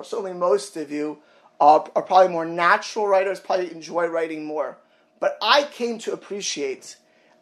certainly 0.02 0.32
most 0.32 0.76
of 0.76 0.90
you, 0.90 1.18
are, 1.60 1.88
are 1.94 2.02
probably 2.02 2.28
more 2.28 2.44
natural 2.44 3.06
writers, 3.06 3.38
probably 3.38 3.70
enjoy 3.70 4.06
writing 4.06 4.44
more. 4.44 4.78
But 5.20 5.38
I 5.40 5.64
came 5.64 5.98
to 6.00 6.12
appreciate 6.12 6.96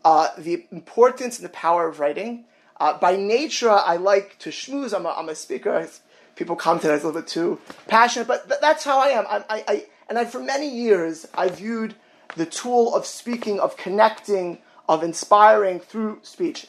uh, 0.04 0.28
the 0.38 0.66
importance 0.70 1.38
and 1.38 1.44
the 1.44 1.52
power 1.52 1.88
of 1.88 2.00
writing. 2.00 2.44
Uh, 2.78 2.98
by 2.98 3.16
nature, 3.16 3.70
I 3.70 3.96
like 3.96 4.38
to 4.40 4.50
schmooze. 4.50 4.94
I'm 4.94 5.06
a, 5.06 5.10
I'm 5.10 5.28
a 5.28 5.34
speaker. 5.34 5.88
People 6.34 6.56
comment 6.56 6.82
that 6.82 6.90
I 6.90 6.94
was 6.94 7.04
a 7.04 7.06
little 7.06 7.20
bit 7.20 7.28
too 7.28 7.60
passionate, 7.86 8.26
but 8.26 8.48
th- 8.48 8.60
that's 8.60 8.84
how 8.84 8.98
I 8.98 9.08
am. 9.08 9.26
I, 9.28 9.44
I, 9.48 9.64
I, 9.68 9.86
and 10.08 10.18
I, 10.18 10.24
for 10.24 10.40
many 10.40 10.68
years, 10.68 11.28
I 11.34 11.48
viewed 11.48 11.94
the 12.36 12.46
tool 12.46 12.94
of 12.94 13.06
speaking, 13.06 13.60
of 13.60 13.76
connecting, 13.76 14.58
of 14.88 15.02
inspiring 15.02 15.78
through 15.78 16.20
speech. 16.22 16.66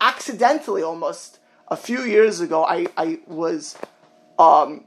Accidentally, 0.00 0.82
almost 0.82 1.38
a 1.68 1.76
few 1.76 2.02
years 2.02 2.40
ago, 2.40 2.64
I, 2.64 2.86
I 2.96 3.20
was 3.26 3.76
um, 4.38 4.84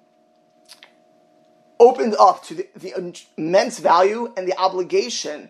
opened 1.79 2.15
up 2.19 2.43
to 2.45 2.55
the, 2.55 2.67
the 2.75 3.21
immense 3.37 3.79
value 3.79 4.33
and 4.37 4.47
the 4.47 4.57
obligation 4.57 5.49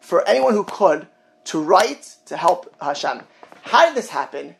for 0.00 0.26
anyone 0.28 0.54
who 0.54 0.64
could 0.64 1.06
to 1.44 1.60
write 1.60 2.16
to 2.26 2.36
help 2.36 2.74
Hashem. 2.80 3.22
How 3.62 3.86
did 3.86 3.96
this 3.96 4.10
happen? 4.10 4.56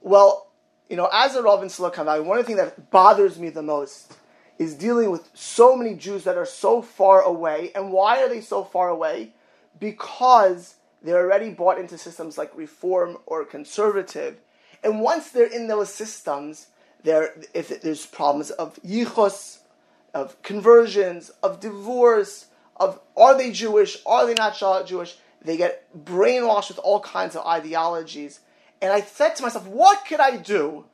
Well, 0.00 0.50
you 0.88 0.96
know, 0.96 1.08
as 1.12 1.36
a 1.36 1.42
Rav 1.42 1.62
in 1.62 1.68
Silicon 1.68 2.04
Valley, 2.06 2.20
one 2.20 2.38
of 2.38 2.44
the 2.44 2.46
things 2.46 2.58
that 2.58 2.90
bothers 2.90 3.38
me 3.38 3.48
the 3.48 3.62
most 3.62 4.12
is 4.58 4.74
dealing 4.74 5.10
with 5.10 5.30
so 5.32 5.74
many 5.74 5.94
Jews 5.94 6.24
that 6.24 6.36
are 6.36 6.46
so 6.46 6.82
far 6.82 7.22
away. 7.22 7.72
And 7.74 7.92
why 7.92 8.22
are 8.22 8.28
they 8.28 8.42
so 8.42 8.64
far 8.64 8.90
away? 8.90 9.32
Because 9.78 10.74
they're 11.02 11.24
already 11.24 11.50
bought 11.50 11.78
into 11.78 11.96
systems 11.96 12.36
like 12.36 12.54
reform 12.54 13.16
or 13.24 13.44
conservative. 13.44 14.38
And 14.84 15.00
once 15.00 15.30
they're 15.30 15.46
in 15.46 15.68
those 15.68 15.92
systems, 15.92 16.66
there 17.02 17.32
if 17.54 17.80
there's 17.80 18.04
problems 18.04 18.50
of 18.50 18.78
yichus, 18.82 19.59
of 20.14 20.40
conversions, 20.42 21.30
of 21.42 21.60
divorce, 21.60 22.46
of 22.76 23.00
are 23.16 23.36
they 23.36 23.52
Jewish, 23.52 23.98
are 24.06 24.26
they 24.26 24.34
not 24.34 24.56
Jewish? 24.86 25.16
They 25.42 25.56
get 25.56 25.86
brainwashed 26.04 26.68
with 26.68 26.78
all 26.78 27.00
kinds 27.00 27.36
of 27.36 27.46
ideologies. 27.46 28.40
And 28.82 28.92
I 28.92 29.00
said 29.00 29.36
to 29.36 29.42
myself, 29.42 29.66
what 29.66 30.04
could 30.06 30.20
I 30.20 30.36
do 30.36 30.86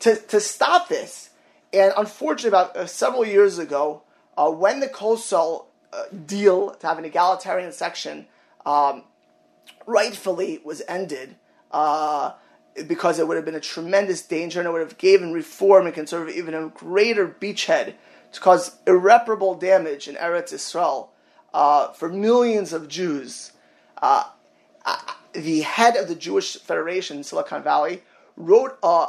to, 0.00 0.16
to 0.16 0.40
stop 0.40 0.88
this? 0.88 1.30
And 1.72 1.92
unfortunately, 1.96 2.48
about 2.48 2.76
uh, 2.76 2.86
several 2.86 3.26
years 3.26 3.58
ago, 3.58 4.02
uh, 4.36 4.50
when 4.50 4.80
the 4.80 4.88
Kosel 4.88 5.66
uh, 5.92 6.04
deal 6.26 6.70
to 6.70 6.86
have 6.86 6.98
an 6.98 7.04
egalitarian 7.04 7.72
section 7.72 8.26
um, 8.64 9.04
rightfully 9.86 10.60
was 10.64 10.82
ended, 10.88 11.36
uh, 11.70 12.32
because 12.86 13.18
it 13.18 13.26
would 13.26 13.36
have 13.36 13.44
been 13.44 13.54
a 13.54 13.60
tremendous 13.60 14.22
danger 14.22 14.60
and 14.60 14.68
it 14.68 14.72
would 14.72 14.82
have 14.82 14.98
given 14.98 15.32
reform 15.32 15.86
and 15.86 15.94
conservative 15.94 16.36
even 16.36 16.54
a 16.54 16.68
greater 16.68 17.26
beachhead 17.26 17.94
to 18.32 18.40
cause 18.40 18.76
irreparable 18.86 19.54
damage 19.54 20.08
in 20.08 20.14
Eretz 20.16 20.52
Israel 20.52 21.12
uh, 21.54 21.92
for 21.92 22.08
millions 22.08 22.72
of 22.72 22.88
Jews. 22.88 23.52
Uh, 24.00 24.24
uh, 24.84 24.96
the 25.32 25.60
head 25.62 25.96
of 25.96 26.08
the 26.08 26.14
Jewish 26.14 26.56
Federation 26.56 27.18
in 27.18 27.24
Silicon 27.24 27.62
Valley 27.62 28.02
wrote 28.36 28.78
uh, 28.82 29.08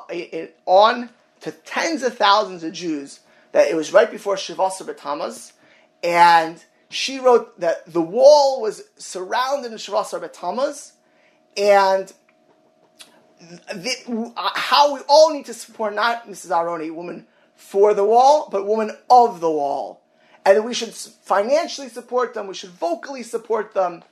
on 0.66 1.10
to 1.42 1.52
tens 1.52 2.04
of 2.04 2.18
thousands 2.18 2.64
of 2.64 2.74
Jews 2.74 3.20
that 3.52 3.68
it 3.68 3.76
was 3.76 3.94
right 3.94 4.10
before 4.10 4.36
Shavasar 4.36 4.94
B'Tammuz, 4.94 5.54
and 6.04 6.64
she 6.90 7.20
wrote 7.20 7.60
that 7.60 7.92
the 7.92 8.02
wall 8.02 8.62
was 8.62 8.84
surrounded 8.98 9.72
in 9.72 9.78
Shavasar 9.78 10.22
B'Tammuz, 10.22 10.94
and 11.56 12.14
the, 13.40 14.32
uh, 14.36 14.50
how 14.54 14.94
we 14.96 15.02
all 15.08 15.34
need 15.34 15.46
to 15.46 15.54
support 15.54 15.94
not 15.94 16.28
Mrs. 16.28 16.50
Aharoni, 16.50 16.94
woman 16.94 17.28
for 17.58 17.94
the 17.94 18.06
wall, 18.06 18.48
but 18.50 18.66
woman 18.66 18.92
of 19.10 19.42
the 19.42 19.52
wall. 19.52 20.02
And 20.46 20.64
we 20.64 20.74
should 20.74 20.94
financially 20.94 21.90
support 21.90 22.34
them, 22.34 22.48
we 22.48 22.54
should 22.54 22.70
vocally 22.70 23.24
support 23.24 23.74
them. 23.74 24.04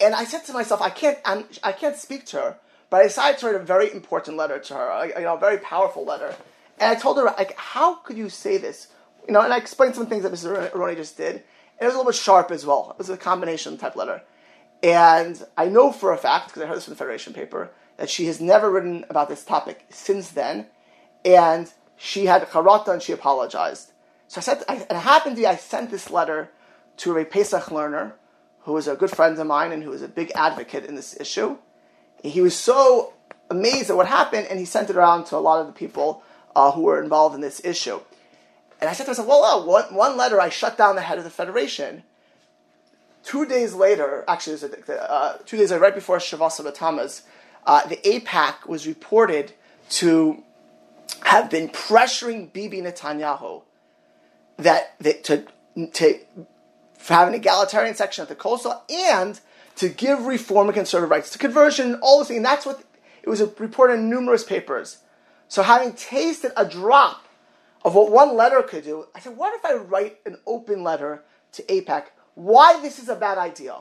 And 0.00 0.14
I 0.14 0.24
said 0.24 0.44
to 0.46 0.52
myself, 0.52 0.82
I 0.82 0.90
can't, 0.90 1.18
I'm, 1.24 1.44
I 1.62 1.72
can 1.72 1.92
not 1.92 2.00
speak 2.00 2.26
to 2.26 2.36
her, 2.38 2.58
but 2.90 3.00
I 3.00 3.04
decided 3.04 3.38
to 3.38 3.46
write 3.46 3.54
a 3.54 3.60
very 3.60 3.90
important 3.90 4.36
letter 4.36 4.58
to 4.58 4.74
her, 4.74 5.06
you 5.16 5.22
know, 5.22 5.36
a 5.36 5.40
very 5.40 5.58
powerful 5.58 6.04
letter. 6.04 6.34
And 6.78 6.90
I 6.90 7.00
told 7.00 7.16
her, 7.16 7.24
like, 7.24 7.56
how 7.56 7.94
could 7.94 8.18
you 8.18 8.28
say 8.28 8.58
this? 8.58 8.88
You 9.26 9.32
know, 9.32 9.40
and 9.40 9.52
I 9.52 9.56
explained 9.56 9.94
some 9.94 10.06
things 10.06 10.24
that 10.24 10.32
Mrs. 10.32 10.70
Aharoni 10.72 10.96
just 10.96 11.16
did. 11.16 11.36
And 11.36 11.42
it 11.80 11.84
was 11.84 11.94
a 11.94 11.98
little 11.98 12.10
bit 12.10 12.18
sharp 12.18 12.50
as 12.50 12.66
well. 12.66 12.90
It 12.90 12.98
was 12.98 13.08
a 13.08 13.16
combination 13.16 13.78
type 13.78 13.94
letter. 13.94 14.22
And 14.82 15.42
I 15.56 15.66
know 15.66 15.92
for 15.92 16.12
a 16.12 16.18
fact, 16.18 16.48
because 16.48 16.62
I 16.62 16.66
heard 16.66 16.76
this 16.76 16.84
from 16.84 16.94
the 16.94 16.98
Federation 16.98 17.32
paper, 17.32 17.70
that 17.98 18.10
she 18.10 18.26
has 18.26 18.40
never 18.40 18.68
written 18.70 19.04
about 19.08 19.28
this 19.28 19.44
topic 19.44 19.86
since 19.90 20.30
then. 20.30 20.66
And 21.24 21.72
she 22.02 22.26
had 22.26 22.42
charata 22.48 22.88
and 22.88 23.00
she 23.00 23.12
apologized. 23.12 23.92
So 24.26 24.40
I 24.40 24.42
said, 24.42 24.64
I, 24.68 24.74
it 24.90 24.92
happened 24.92 25.36
to 25.36 25.42
be 25.42 25.46
I 25.46 25.54
sent 25.54 25.92
this 25.92 26.10
letter 26.10 26.50
to 26.96 27.16
a 27.16 27.24
Pesach 27.24 27.66
Lerner 27.66 28.14
who 28.62 28.72
was 28.72 28.88
a 28.88 28.96
good 28.96 29.10
friend 29.10 29.38
of 29.38 29.46
mine 29.46 29.70
and 29.70 29.84
who 29.84 29.90
was 29.90 30.02
a 30.02 30.08
big 30.08 30.32
advocate 30.34 30.84
in 30.84 30.96
this 30.96 31.18
issue. 31.20 31.58
He 32.24 32.40
was 32.40 32.56
so 32.56 33.12
amazed 33.48 33.88
at 33.88 33.96
what 33.96 34.08
happened, 34.08 34.48
and 34.48 34.58
he 34.58 34.64
sent 34.64 34.90
it 34.90 34.96
around 34.96 35.26
to 35.26 35.36
a 35.36 35.38
lot 35.38 35.60
of 35.60 35.68
the 35.68 35.72
people 35.72 36.24
uh, 36.56 36.72
who 36.72 36.82
were 36.82 37.00
involved 37.00 37.36
in 37.36 37.40
this 37.40 37.64
issue. 37.64 38.00
And 38.80 38.90
I 38.90 38.94
said 38.94 39.04
to 39.04 39.10
myself, 39.10 39.28
well, 39.28 39.40
well 39.40 39.66
one, 39.66 39.94
one 39.94 40.16
letter 40.16 40.40
I 40.40 40.48
shut 40.48 40.76
down 40.76 40.96
the 40.96 41.02
head 41.02 41.18
of 41.18 41.24
the 41.24 41.30
federation. 41.30 42.02
Two 43.22 43.46
days 43.46 43.74
later, 43.74 44.24
actually, 44.26 44.58
uh, 44.88 45.34
two 45.46 45.56
days 45.56 45.70
later, 45.70 45.80
right 45.80 45.94
before 45.94 46.18
Shavasa 46.18 46.68
B'Tammuz, 46.68 47.22
uh, 47.64 47.86
the 47.86 47.98
AIPAC 47.98 48.66
was 48.66 48.88
reported 48.88 49.52
to 49.90 50.42
have 51.24 51.50
been 51.50 51.68
pressuring 51.68 52.52
Bibi 52.52 52.80
Netanyahu 52.82 53.62
that, 54.58 54.94
that 55.00 55.24
to, 55.24 55.46
to 55.92 56.18
have 57.08 57.28
an 57.28 57.34
egalitarian 57.34 57.94
section 57.94 58.22
at 58.22 58.28
the 58.28 58.34
Kosel 58.34 58.80
and 58.90 59.40
to 59.76 59.88
give 59.88 60.26
reform 60.26 60.68
and 60.68 60.74
conservative 60.74 61.10
rights 61.10 61.30
to 61.30 61.38
conversion, 61.38 61.96
all 62.02 62.18
those 62.18 62.28
things. 62.28 62.38
And 62.38 62.46
that's 62.46 62.66
what 62.66 62.82
it 63.22 63.28
was 63.28 63.40
reported 63.58 63.94
in 63.94 64.10
numerous 64.10 64.44
papers. 64.44 64.98
So 65.48 65.62
having 65.62 65.92
tasted 65.94 66.52
a 66.56 66.64
drop 66.64 67.26
of 67.84 67.94
what 67.94 68.10
one 68.10 68.36
letter 68.36 68.62
could 68.62 68.84
do, 68.84 69.06
I 69.14 69.20
said, 69.20 69.36
what 69.36 69.54
if 69.54 69.64
I 69.64 69.74
write 69.74 70.18
an 70.24 70.38
open 70.46 70.82
letter 70.82 71.24
to 71.52 71.62
AIPAC? 71.64 72.04
Why 72.34 72.80
this 72.80 72.98
is 72.98 73.08
a 73.08 73.16
bad 73.16 73.38
idea? 73.38 73.76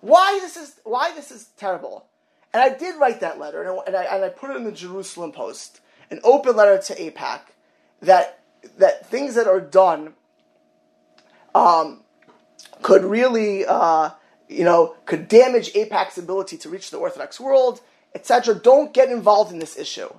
Why 0.00 0.38
this 0.40 0.56
is 0.56 0.80
why 0.82 1.12
this 1.14 1.30
is 1.30 1.50
terrible? 1.56 2.06
And 2.52 2.60
I 2.62 2.76
did 2.76 2.98
write 2.98 3.20
that 3.20 3.38
letter, 3.38 3.62
and 3.86 3.96
I, 3.96 4.02
and 4.02 4.24
I 4.24 4.28
put 4.28 4.50
it 4.50 4.56
in 4.56 4.64
the 4.64 4.72
Jerusalem 4.72 5.32
Post 5.32 5.80
an 6.12 6.20
open 6.22 6.54
letter 6.54 6.78
to 6.78 6.94
AIPAC 6.94 7.40
that 8.02 8.38
that 8.76 9.06
things 9.06 9.34
that 9.34 9.48
are 9.48 9.60
done 9.60 10.14
um, 11.54 12.02
could 12.82 13.02
really, 13.02 13.64
uh, 13.66 14.10
you 14.48 14.64
know, 14.64 14.94
could 15.06 15.26
damage 15.26 15.72
AIPAC's 15.72 16.18
ability 16.18 16.58
to 16.58 16.68
reach 16.68 16.90
the 16.90 16.98
Orthodox 16.98 17.40
world, 17.40 17.80
etc. 18.14 18.54
Don't 18.54 18.92
get 18.92 19.10
involved 19.10 19.52
in 19.52 19.58
this 19.58 19.76
issue. 19.76 20.12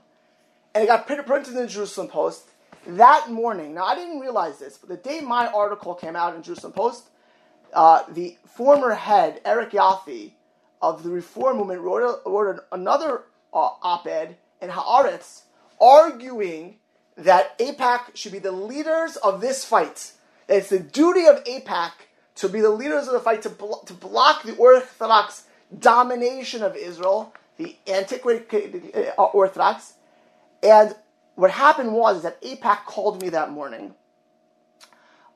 And 0.73 0.83
it 0.83 0.87
got 0.87 1.05
printed 1.07 1.49
in 1.49 1.55
the 1.55 1.67
Jerusalem 1.67 2.07
Post 2.07 2.49
that 2.87 3.29
morning. 3.29 3.75
Now 3.75 3.85
I 3.85 3.95
didn't 3.95 4.19
realize 4.19 4.57
this, 4.57 4.77
but 4.77 4.89
the 4.89 4.97
day 4.97 5.21
my 5.21 5.47
article 5.47 5.93
came 5.93 6.15
out 6.15 6.35
in 6.35 6.41
Jerusalem 6.41 6.73
Post, 6.73 7.09
uh, 7.73 8.03
the 8.09 8.35
former 8.45 8.93
head 8.93 9.41
Eric 9.45 9.71
Yoffie 9.71 10.31
of 10.81 11.03
the 11.03 11.09
Reform 11.09 11.57
Movement 11.57 11.81
wrote, 11.81 12.21
a, 12.25 12.29
wrote 12.29 12.59
another 12.71 13.23
uh, 13.53 13.69
op-ed 13.83 14.37
in 14.61 14.69
Haaretz 14.69 15.43
arguing 15.83 16.77
that 17.17 17.59
AIPAC 17.59 18.15
should 18.15 18.31
be 18.31 18.39
the 18.39 18.51
leaders 18.51 19.17
of 19.17 19.41
this 19.41 19.65
fight. 19.65 20.13
That 20.47 20.57
it's 20.57 20.69
the 20.69 20.79
duty 20.79 21.25
of 21.25 21.43
AIPAC 21.43 21.91
to 22.35 22.49
be 22.49 22.61
the 22.61 22.69
leaders 22.69 23.07
of 23.07 23.13
the 23.13 23.19
fight 23.19 23.41
to, 23.43 23.49
blo- 23.49 23.83
to 23.85 23.93
block 23.93 24.43
the 24.43 24.55
Orthodox 24.55 25.43
domination 25.77 26.63
of 26.63 26.75
Israel, 26.75 27.33
the 27.57 27.75
antiquated 27.87 29.13
uh, 29.17 29.23
Orthodox. 29.25 29.93
And 30.63 30.95
what 31.35 31.51
happened 31.51 31.93
was 31.93 32.23
that 32.23 32.41
AIPAC 32.41 32.85
called 32.85 33.21
me 33.21 33.29
that 33.29 33.51
morning. 33.51 33.93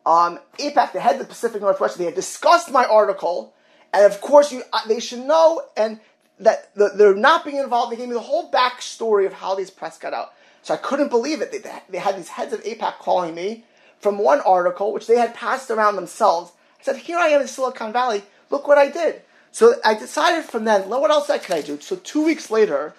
Um, 0.05 0.39
AIPAC, 0.57 0.93
the 0.93 1.01
head 1.01 1.13
of 1.13 1.19
the 1.19 1.25
Pacific 1.25 1.61
Northwest, 1.61 1.97
they 1.97 2.05
had 2.05 2.15
discussed 2.15 2.71
my 2.71 2.85
article, 2.85 3.53
and 3.93 4.05
of 4.05 4.21
course, 4.21 4.51
you, 4.51 4.63
uh, 4.71 4.79
they 4.87 4.99
should 5.01 5.19
know 5.19 5.61
and 5.75 5.99
that 6.39 6.73
the, 6.75 6.91
they're 6.95 7.15
not 7.15 7.43
being 7.43 7.57
involved. 7.57 7.91
They 7.91 7.97
gave 7.97 8.07
me 8.07 8.13
the 8.13 8.19
whole 8.19 8.51
backstory 8.51 9.25
of 9.25 9.33
how 9.33 9.55
these 9.55 9.69
press 9.69 9.97
got 9.97 10.13
out. 10.13 10.33
So 10.67 10.73
I 10.73 10.77
couldn't 10.77 11.07
believe 11.07 11.39
it. 11.39 11.53
They, 11.53 11.61
they 11.87 11.97
had 11.97 12.17
these 12.17 12.27
heads 12.27 12.51
of 12.51 12.61
AIPAC 12.61 12.95
calling 12.99 13.33
me 13.33 13.63
from 14.01 14.17
one 14.17 14.41
article, 14.41 14.91
which 14.91 15.07
they 15.07 15.15
had 15.15 15.33
passed 15.33 15.71
around 15.71 15.95
themselves. 15.95 16.51
I 16.81 16.83
said, 16.83 16.97
Here 16.97 17.17
I 17.17 17.29
am 17.29 17.39
in 17.39 17.47
Silicon 17.47 17.93
Valley. 17.93 18.23
Look 18.49 18.67
what 18.67 18.77
I 18.77 18.89
did. 18.89 19.21
So 19.53 19.75
I 19.85 19.93
decided 19.93 20.43
from 20.43 20.65
then, 20.65 20.89
what 20.89 21.09
else 21.09 21.27
could 21.27 21.55
I 21.55 21.61
do? 21.61 21.79
So 21.79 21.95
two 21.95 22.21
weeks 22.21 22.51
later, 22.51 22.95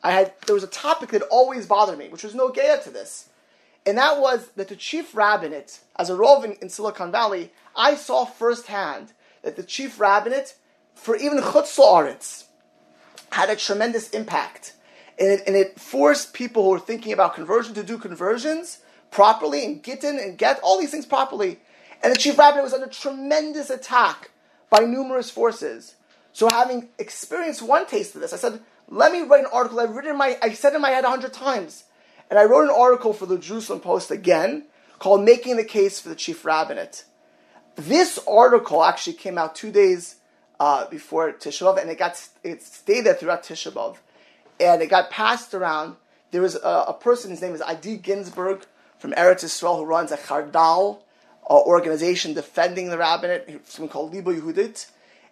I 0.00 0.12
had 0.12 0.32
there 0.46 0.54
was 0.54 0.62
a 0.62 0.68
topic 0.68 1.10
that 1.10 1.22
always 1.22 1.66
bothered 1.66 1.98
me, 1.98 2.08
which 2.08 2.22
was 2.22 2.36
no 2.36 2.50
gaya 2.50 2.80
to 2.84 2.90
this. 2.90 3.30
And 3.84 3.98
that 3.98 4.20
was 4.20 4.50
that 4.54 4.68
the 4.68 4.76
chief 4.76 5.12
rabbinate, 5.12 5.80
as 5.96 6.10
a 6.10 6.14
rov 6.14 6.44
in, 6.44 6.68
Silicon 6.68 7.10
Valley, 7.10 7.50
I 7.74 7.96
saw 7.96 8.26
firsthand 8.26 9.12
that 9.42 9.56
the 9.56 9.64
chief 9.64 9.98
rabbinate, 9.98 10.54
for 10.94 11.16
even 11.16 11.38
Chutz 11.38 11.76
La'aretz, 11.76 12.44
had 13.32 13.50
a 13.50 13.56
tremendous 13.56 14.08
impact. 14.10 14.74
And 15.18 15.28
it, 15.28 15.42
and 15.46 15.56
it, 15.56 15.80
forced 15.80 16.32
people 16.32 16.62
who 16.62 16.70
were 16.70 16.78
thinking 16.78 17.12
about 17.12 17.34
conversion 17.34 17.74
to 17.74 17.82
do 17.82 17.98
conversions 17.98 18.78
properly 19.10 19.64
and 19.64 19.82
gittin 19.82 20.18
and 20.18 20.38
get 20.38 20.60
all 20.62 20.78
these 20.78 20.90
things 20.90 21.06
properly. 21.06 21.58
And 22.02 22.12
the 22.12 22.18
chief 22.18 22.38
rabbi 22.38 22.60
was 22.60 22.72
under 22.72 22.86
tremendous 22.86 23.70
attack 23.70 24.30
by 24.70 24.80
numerous 24.80 25.30
forces. 25.30 25.96
So 26.32 26.48
having 26.48 26.88
experienced 26.98 27.62
one 27.62 27.86
taste 27.86 28.14
of 28.14 28.20
this, 28.20 28.32
I 28.32 28.36
said, 28.36 28.60
let 28.88 29.12
me 29.12 29.22
write 29.22 29.40
an 29.40 29.50
article 29.52 29.80
I've 29.80 29.94
written 29.94 30.12
in 30.12 30.16
my, 30.16 30.38
I 30.40 30.52
said 30.52 30.74
in 30.74 30.80
my 30.80 30.90
head 30.90 31.04
a 31.04 31.10
hundred 31.10 31.32
times. 31.32 31.84
And 32.30 32.38
I 32.38 32.44
wrote 32.44 32.64
an 32.64 32.74
article 32.76 33.12
for 33.12 33.26
the 33.26 33.38
Jerusalem 33.38 33.80
Post 33.80 34.10
again 34.10 34.64
called 34.98 35.24
Making 35.24 35.56
the 35.56 35.64
Case 35.64 36.00
for 36.00 36.08
the 36.08 36.14
Chief 36.14 36.44
Rabbinate. 36.44 37.04
This 37.76 38.18
article 38.28 38.84
actually 38.84 39.14
came 39.14 39.38
out 39.38 39.54
two 39.54 39.70
days 39.70 40.16
uh, 40.60 40.86
before 40.88 41.32
Tisha 41.32 41.62
B'Av, 41.62 41.80
and 41.80 41.90
it 41.90 41.98
got 41.98 42.28
it 42.42 42.62
stayed 42.62 43.02
there 43.02 43.14
throughout 43.14 43.44
Tisha 43.44 43.70
B'Av, 43.72 43.96
and 44.60 44.82
it 44.82 44.88
got 44.88 45.10
passed 45.10 45.54
around. 45.54 45.96
There 46.30 46.42
was 46.42 46.56
a, 46.56 46.84
a 46.88 46.94
person, 46.94 47.30
his 47.30 47.40
name 47.40 47.54
is 47.54 47.62
Adi 47.62 47.96
Ginsburg 47.96 48.66
from 48.98 49.12
Eretz 49.12 49.44
Yisrael, 49.44 49.78
who 49.78 49.84
runs 49.84 50.12
a 50.12 50.16
Chardal 50.16 51.00
uh, 51.48 51.60
organization 51.60 52.34
defending 52.34 52.90
the 52.90 52.98
rabbinate, 52.98 53.66
something 53.66 53.88
called 53.88 54.12
Libo 54.12 54.32
Yehudit, 54.32 54.86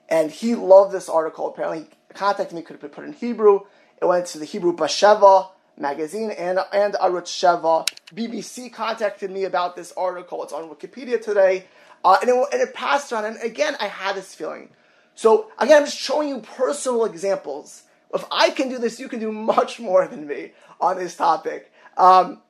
and 0.08 0.30
he 0.30 0.54
loved 0.54 0.92
this 0.92 1.08
article. 1.08 1.48
Apparently, 1.48 1.80
he 1.80 2.14
contacted 2.14 2.54
me, 2.54 2.62
could 2.62 2.74
have 2.74 2.80
been 2.80 2.90
put 2.90 3.04
in 3.04 3.12
Hebrew. 3.12 3.60
It 4.00 4.06
went 4.06 4.26
to 4.26 4.38
the 4.38 4.44
Hebrew 4.44 4.74
Besheva 4.74 5.48
magazine 5.78 6.30
and 6.30 6.58
and 6.72 6.94
Arutz 6.94 7.28
Sheva. 7.28 7.86
BBC 8.14 8.72
contacted 8.72 9.30
me 9.30 9.44
about 9.44 9.76
this 9.76 9.92
article. 9.96 10.42
It's 10.42 10.52
on 10.52 10.68
Wikipedia 10.68 11.22
today, 11.22 11.66
uh, 12.04 12.16
and, 12.20 12.30
it, 12.30 12.48
and 12.52 12.62
it 12.62 12.74
passed 12.74 13.12
around. 13.12 13.24
And 13.24 13.42
again, 13.42 13.76
I 13.80 13.88
had 13.88 14.16
this 14.16 14.34
feeling. 14.34 14.70
So 15.14 15.50
again, 15.58 15.78
I'm 15.78 15.84
just 15.84 15.98
showing 15.98 16.28
you 16.28 16.40
personal 16.40 17.04
examples. 17.04 17.82
If 18.14 18.24
I 18.30 18.50
can 18.50 18.68
do 18.68 18.78
this, 18.78 19.00
you 19.00 19.08
can 19.08 19.20
do 19.20 19.32
much 19.32 19.80
more 19.80 20.06
than 20.06 20.26
me 20.26 20.52
on 20.80 20.96
this 20.96 21.16
topic. 21.16 21.72
Um, 21.96 22.40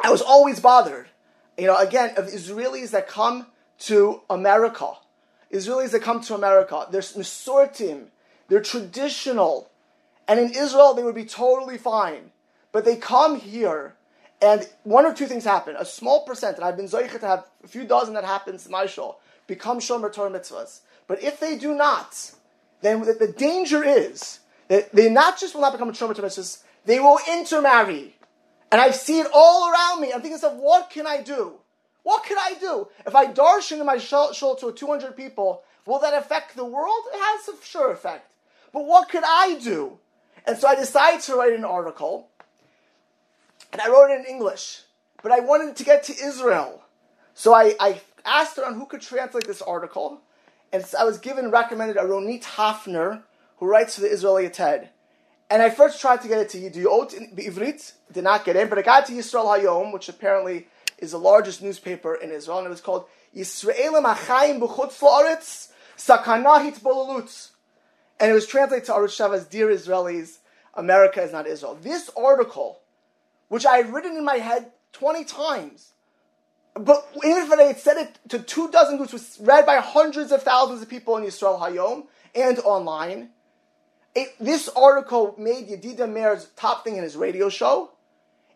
I 0.00 0.10
was 0.10 0.22
always 0.22 0.60
bothered, 0.60 1.08
you 1.56 1.66
know, 1.66 1.76
again, 1.76 2.14
of 2.16 2.26
Israelis 2.26 2.90
that 2.90 3.08
come 3.08 3.46
to 3.80 4.22
America. 4.30 4.92
Israelis 5.52 5.90
that 5.90 6.02
come 6.02 6.20
to 6.22 6.34
America, 6.34 6.86
they're 6.90 7.00
Masortim, 7.00 8.06
they're 8.48 8.60
traditional, 8.60 9.70
and 10.26 10.38
in 10.38 10.50
Israel 10.50 10.94
they 10.94 11.02
would 11.02 11.14
be 11.14 11.24
totally 11.24 11.78
fine. 11.78 12.30
But 12.70 12.84
they 12.84 12.96
come 12.96 13.40
here, 13.40 13.94
and 14.42 14.68
one 14.84 15.06
or 15.06 15.14
two 15.14 15.26
things 15.26 15.44
happen. 15.44 15.74
A 15.78 15.84
small 15.84 16.24
percent, 16.24 16.56
and 16.56 16.64
I've 16.64 16.76
been 16.76 16.86
zoichet 16.86 17.20
to 17.20 17.26
have 17.26 17.46
a 17.64 17.68
few 17.68 17.84
dozen 17.84 18.14
that 18.14 18.24
happens 18.24 18.66
in 18.66 18.72
my 18.72 18.86
show, 18.86 19.16
become 19.46 19.80
shomer 19.80 20.12
Torah 20.12 20.30
mitzvahs. 20.30 20.80
But 21.06 21.22
if 21.22 21.40
they 21.40 21.56
do 21.56 21.74
not, 21.74 22.32
then 22.82 23.00
the, 23.02 23.14
the 23.14 23.32
danger 23.32 23.82
is 23.82 24.40
that 24.68 24.92
they 24.92 25.10
not 25.10 25.38
just 25.38 25.54
will 25.54 25.62
not 25.62 25.72
become 25.72 25.90
a 25.90 26.44
they 26.84 27.00
will 27.00 27.18
intermarry. 27.30 28.14
And 28.70 28.80
I 28.80 28.90
see 28.90 29.20
it 29.20 29.26
all 29.32 29.70
around 29.70 30.00
me. 30.00 30.12
I'm 30.12 30.20
thinking 30.20 30.42
of 30.42 30.56
what 30.56 30.90
can 30.90 31.06
I 31.06 31.22
do? 31.22 31.54
What 32.02 32.24
can 32.24 32.38
I 32.38 32.54
do? 32.60 32.88
If 33.06 33.14
I 33.14 33.26
darshan 33.26 33.80
in 33.80 33.86
my 33.86 33.98
shul 33.98 34.32
to 34.32 34.72
200 34.72 35.16
people, 35.16 35.62
will 35.86 35.98
that 35.98 36.14
affect 36.14 36.56
the 36.56 36.64
world? 36.64 37.04
It 37.12 37.18
has 37.18 37.48
a 37.48 37.64
sure 37.64 37.92
effect. 37.92 38.32
But 38.72 38.84
what 38.84 39.08
could 39.08 39.24
I 39.26 39.58
do? 39.62 39.98
And 40.46 40.56
so 40.56 40.68
I 40.68 40.74
decided 40.74 41.20
to 41.22 41.34
write 41.34 41.52
an 41.52 41.64
article, 41.64 42.28
and 43.72 43.80
I 43.80 43.88
wrote 43.88 44.10
it 44.10 44.20
in 44.20 44.26
English, 44.26 44.82
but 45.22 45.32
I 45.32 45.40
wanted 45.40 45.76
to 45.76 45.84
get 45.84 46.04
to 46.04 46.12
Israel. 46.12 46.82
So 47.34 47.52
I, 47.54 47.74
I 47.78 48.00
asked 48.24 48.56
around 48.58 48.74
who 48.74 48.86
could 48.86 49.02
translate 49.02 49.46
this 49.46 49.60
article, 49.60 50.20
and 50.72 50.84
I 50.98 51.04
was 51.04 51.18
given 51.18 51.50
recommended 51.50 51.96
a 51.96 52.02
Ronit 52.02 52.44
Hafner, 52.44 53.22
who 53.58 53.66
writes 53.66 53.94
for 53.94 54.02
the 54.02 54.12
Israeli 54.12 54.48
TED. 54.48 54.90
And 55.50 55.62
I 55.62 55.70
first 55.70 56.00
tried 56.00 56.20
to 56.22 56.28
get 56.28 56.40
it 56.40 56.48
to 56.50 56.58
Yediot 56.58 57.14
in 57.14 57.34
Ivrit, 57.36 57.92
did 58.12 58.24
not 58.24 58.44
get 58.44 58.56
in, 58.56 58.68
but 58.68 58.78
I 58.78 58.82
got 58.82 59.06
to 59.06 59.12
Yisrael 59.12 59.46
Hayom, 59.46 59.92
which 59.92 60.08
apparently 60.08 60.68
is 60.98 61.12
the 61.12 61.18
largest 61.18 61.62
newspaper 61.62 62.14
in 62.14 62.30
Israel, 62.30 62.58
and 62.58 62.66
it 62.66 62.70
was 62.70 62.80
called 62.80 63.06
Yisraelim 63.34 64.04
Achayim 64.04 64.60
B'chutz 64.60 64.98
La'aretz 64.98 65.68
Sakana 65.96 66.70
Hitbololutz. 66.70 67.50
And 68.20 68.30
it 68.30 68.34
was 68.34 68.46
translated 68.46 68.86
to 68.86 68.92
Arutz 68.92 69.16
Sheva's 69.16 69.46
Dear 69.46 69.68
Israelis, 69.68 70.38
America 70.74 71.22
is 71.22 71.32
not 71.32 71.46
Israel. 71.46 71.78
This 71.80 72.10
article, 72.16 72.80
which 73.48 73.64
I 73.64 73.78
had 73.78 73.92
written 73.92 74.16
in 74.16 74.24
my 74.24 74.36
head 74.36 74.72
20 74.92 75.24
times, 75.24 75.92
but 76.74 77.08
even 77.24 77.44
if 77.44 77.52
I 77.52 77.62
had 77.62 77.78
said 77.78 77.96
it 77.96 78.18
to 78.28 78.38
two 78.38 78.70
dozen 78.70 78.98
groups, 78.98 79.12
was 79.12 79.38
read 79.40 79.66
by 79.66 79.76
hundreds 79.76 80.30
of 80.30 80.42
thousands 80.42 80.82
of 80.82 80.88
people 80.88 81.16
in 81.16 81.24
Yisrael 81.24 81.60
Hayom 81.60 82.06
and 82.34 82.58
online. 82.60 83.30
It, 84.18 84.34
this 84.40 84.68
article 84.70 85.36
made 85.38 85.68
Yedidya 85.68 86.12
Meir's 86.12 86.46
top 86.56 86.82
thing 86.82 86.96
in 86.96 87.04
his 87.04 87.16
radio 87.16 87.48
show. 87.48 87.92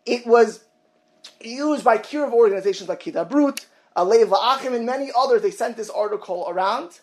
It 0.05 0.27
was 0.27 0.65
used 1.39 1.85
by 1.85 1.99
kiruv 1.99 2.33
organizations 2.33 2.89
like 2.89 3.01
Hidabrut, 3.01 3.65
Alev 3.95 4.29
uh, 4.29 4.35
La'achim, 4.35 4.75
and 4.75 4.85
many 4.85 5.09
others. 5.17 5.41
They 5.41 5.51
sent 5.51 5.77
this 5.77 5.89
article 5.89 6.45
around. 6.49 6.99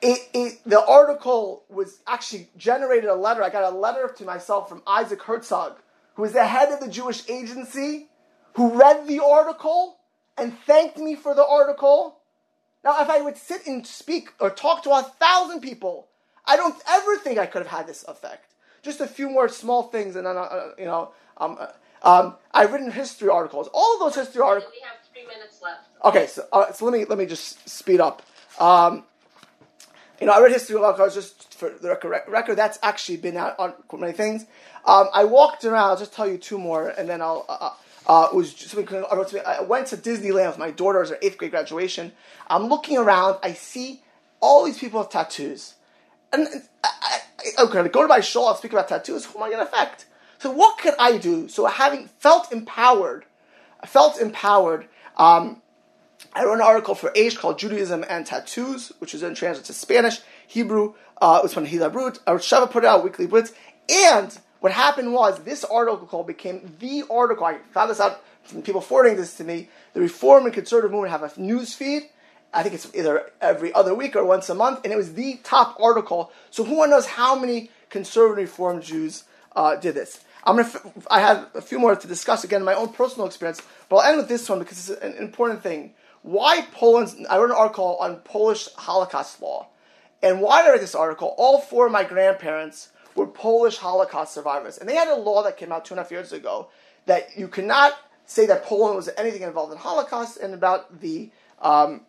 It, 0.00 0.28
it, 0.32 0.60
the 0.64 0.80
article 0.86 1.64
was 1.68 1.98
actually 2.06 2.50
generated 2.56 3.10
a 3.10 3.16
letter. 3.16 3.42
I 3.42 3.50
got 3.50 3.64
a 3.64 3.76
letter 3.76 4.14
to 4.18 4.24
myself 4.24 4.68
from 4.68 4.82
Isaac 4.86 5.20
Herzog, 5.20 5.80
who 6.14 6.22
is 6.22 6.32
the 6.34 6.46
head 6.46 6.70
of 6.70 6.78
the 6.78 6.88
Jewish 6.88 7.28
agency, 7.28 8.06
who 8.54 8.78
read 8.78 9.08
the 9.08 9.24
article 9.24 9.98
and 10.38 10.56
thanked 10.56 10.98
me 10.98 11.16
for 11.16 11.34
the 11.34 11.44
article. 11.44 12.20
Now, 12.84 13.02
if 13.02 13.10
I 13.10 13.20
would 13.20 13.36
sit 13.36 13.66
and 13.66 13.84
speak 13.84 14.28
or 14.38 14.50
talk 14.50 14.84
to 14.84 14.90
a 14.90 15.02
thousand 15.02 15.62
people, 15.62 16.09
I 16.46 16.56
don't 16.56 16.76
ever 16.88 17.16
think 17.16 17.38
I 17.38 17.46
could 17.46 17.62
have 17.62 17.70
had 17.70 17.86
this 17.86 18.04
effect. 18.08 18.52
Just 18.82 19.00
a 19.00 19.06
few 19.06 19.28
more 19.28 19.48
small 19.48 19.84
things, 19.84 20.16
and 20.16 20.26
then, 20.26 20.36
uh, 20.36 20.70
you 20.78 20.86
know, 20.86 21.10
um, 21.36 21.56
uh, 21.60 21.66
um, 22.02 22.34
I've 22.52 22.72
written 22.72 22.90
history 22.90 23.28
articles. 23.28 23.68
All 23.74 23.94
of 23.94 24.00
those 24.00 24.24
history 24.24 24.42
articles. 24.42 24.72
We 24.74 24.80
have 24.80 24.98
three 25.12 25.26
minutes 25.26 25.60
left. 25.62 25.88
Okay, 26.04 26.26
so, 26.26 26.46
uh, 26.52 26.72
so 26.72 26.86
let 26.86 26.98
me 26.98 27.04
let 27.04 27.18
me 27.18 27.26
just 27.26 27.68
speed 27.68 28.00
up. 28.00 28.22
Um, 28.58 29.04
you 30.20 30.26
know, 30.26 30.32
I 30.32 30.40
read 30.40 30.52
history 30.52 30.76
articles 30.76 31.14
just 31.14 31.54
for 31.54 31.70
the 31.70 31.88
record. 31.88 32.22
record 32.28 32.56
that's 32.56 32.78
actually 32.82 33.18
been 33.18 33.36
out 33.36 33.58
on 33.58 33.74
many 33.98 34.12
things. 34.12 34.46
Um, 34.86 35.08
I 35.12 35.24
walked 35.24 35.64
around. 35.64 35.90
I'll 35.90 35.96
just 35.96 36.14
tell 36.14 36.28
you 36.28 36.38
two 36.38 36.58
more, 36.58 36.88
and 36.88 37.08
then 37.08 37.20
I'll. 37.20 37.44
Uh, 37.48 37.70
uh, 38.06 38.28
it 38.32 38.34
was 38.34 38.56
something 38.56 38.88
I 39.46 39.60
went 39.60 39.88
to 39.88 39.96
Disneyland 39.96 40.48
with 40.48 40.58
my 40.58 40.70
daughter's 40.70 41.12
eighth 41.22 41.38
grade 41.38 41.50
graduation. 41.50 42.12
I'm 42.48 42.66
looking 42.66 42.96
around. 42.96 43.38
I 43.42 43.52
see 43.52 44.02
all 44.40 44.64
these 44.64 44.78
people 44.78 45.00
with 45.00 45.10
tattoos, 45.10 45.74
and 46.32 46.48
I, 46.84 47.20
I, 47.58 47.62
okay, 47.64 47.88
go 47.88 48.02
to 48.02 48.08
my 48.08 48.20
show. 48.20 48.46
I'll 48.46 48.54
speak 48.54 48.72
about 48.72 48.88
tattoos. 48.88 49.26
Who 49.26 49.38
am 49.38 49.44
I 49.44 49.50
going 49.50 49.64
to 49.64 49.64
affect? 49.64 50.06
So 50.38 50.50
what 50.50 50.78
could 50.78 50.94
I 50.98 51.18
do? 51.18 51.48
So 51.48 51.66
having 51.66 52.06
felt 52.18 52.52
empowered, 52.52 53.24
I 53.80 53.86
felt 53.86 54.20
empowered. 54.20 54.86
Um, 55.16 55.60
I 56.32 56.44
wrote 56.44 56.54
an 56.54 56.60
article 56.60 56.94
for 56.94 57.12
Age 57.14 57.36
called 57.36 57.58
Judaism 57.58 58.04
and 58.08 58.24
Tattoos, 58.24 58.92
which 59.00 59.12
was 59.12 59.22
then 59.22 59.34
translated 59.34 59.66
to 59.66 59.72
Spanish, 59.72 60.20
Hebrew. 60.46 60.94
Uh, 61.20 61.40
it 61.40 61.42
was 61.42 61.52
from 61.52 61.66
hila 61.66 61.90
Hidabrut. 61.90 62.20
Sheva 62.24 62.70
put 62.70 62.84
it 62.84 62.86
out 62.86 63.04
weekly 63.04 63.26
blitz. 63.26 63.52
And 63.88 64.38
what 64.60 64.72
happened 64.72 65.12
was 65.12 65.40
this 65.40 65.64
article 65.64 66.22
became 66.22 66.76
the 66.78 67.04
article. 67.10 67.44
I 67.44 67.58
found 67.72 67.90
this 67.90 68.00
out 68.00 68.22
from 68.44 68.62
people 68.62 68.80
forwarding 68.80 69.16
this 69.16 69.36
to 69.38 69.44
me. 69.44 69.68
The 69.92 70.00
Reform 70.00 70.44
and 70.44 70.54
Conservative 70.54 70.92
Movement 70.92 71.10
have 71.12 71.22
a 71.22 71.40
news 71.40 71.74
feed. 71.74 72.04
I 72.52 72.62
think 72.62 72.74
it's 72.74 72.90
either 72.94 73.30
every 73.40 73.72
other 73.72 73.94
week 73.94 74.16
or 74.16 74.24
once 74.24 74.48
a 74.48 74.54
month, 74.54 74.80
and 74.84 74.92
it 74.92 74.96
was 74.96 75.14
the 75.14 75.38
top 75.44 75.78
article. 75.80 76.32
So 76.50 76.64
who 76.64 76.86
knows 76.86 77.06
how 77.06 77.38
many 77.38 77.70
conservative 77.90 78.50
Reform 78.50 78.80
Jews 78.80 79.24
uh, 79.54 79.76
did 79.76 79.94
this. 79.94 80.20
I'm 80.44 80.56
gonna. 80.56 80.68
F- 80.68 81.06
I 81.10 81.20
have 81.20 81.48
a 81.54 81.60
few 81.60 81.78
more 81.78 81.94
to 81.94 82.08
discuss 82.08 82.44
again 82.44 82.60
in 82.60 82.64
my 82.64 82.74
own 82.74 82.92
personal 82.92 83.26
experience, 83.26 83.62
but 83.88 83.96
I'll 83.96 84.08
end 84.08 84.16
with 84.18 84.28
this 84.28 84.48
one 84.48 84.58
because 84.58 84.90
it's 84.90 85.00
an 85.00 85.14
important 85.14 85.62
thing. 85.62 85.94
Why 86.22 86.66
Poland? 86.72 87.26
I 87.28 87.38
wrote 87.38 87.50
an 87.50 87.56
article 87.56 87.96
on 88.00 88.16
Polish 88.20 88.68
Holocaust 88.74 89.40
law, 89.42 89.68
and 90.22 90.40
why 90.40 90.64
I 90.64 90.70
wrote 90.70 90.80
this 90.80 90.94
article? 90.94 91.34
All 91.36 91.60
four 91.60 91.86
of 91.86 91.92
my 91.92 92.04
grandparents 92.04 92.88
were 93.14 93.26
Polish 93.26 93.76
Holocaust 93.76 94.32
survivors, 94.32 94.78
and 94.78 94.88
they 94.88 94.94
had 94.94 95.08
a 95.08 95.16
law 95.16 95.42
that 95.42 95.56
came 95.56 95.72
out 95.72 95.84
two 95.84 95.94
and 95.94 96.00
a 96.00 96.02
half 96.02 96.10
years 96.10 96.32
ago 96.32 96.68
that 97.06 97.36
you 97.36 97.48
cannot 97.48 97.92
say 98.26 98.46
that 98.46 98.64
Poland 98.64 98.96
was 98.96 99.10
anything 99.18 99.42
involved 99.42 99.72
in 99.72 99.78
Holocaust 99.78 100.38
and 100.38 100.54
about 100.54 101.00
the 101.00 101.30
um, 101.60 102.02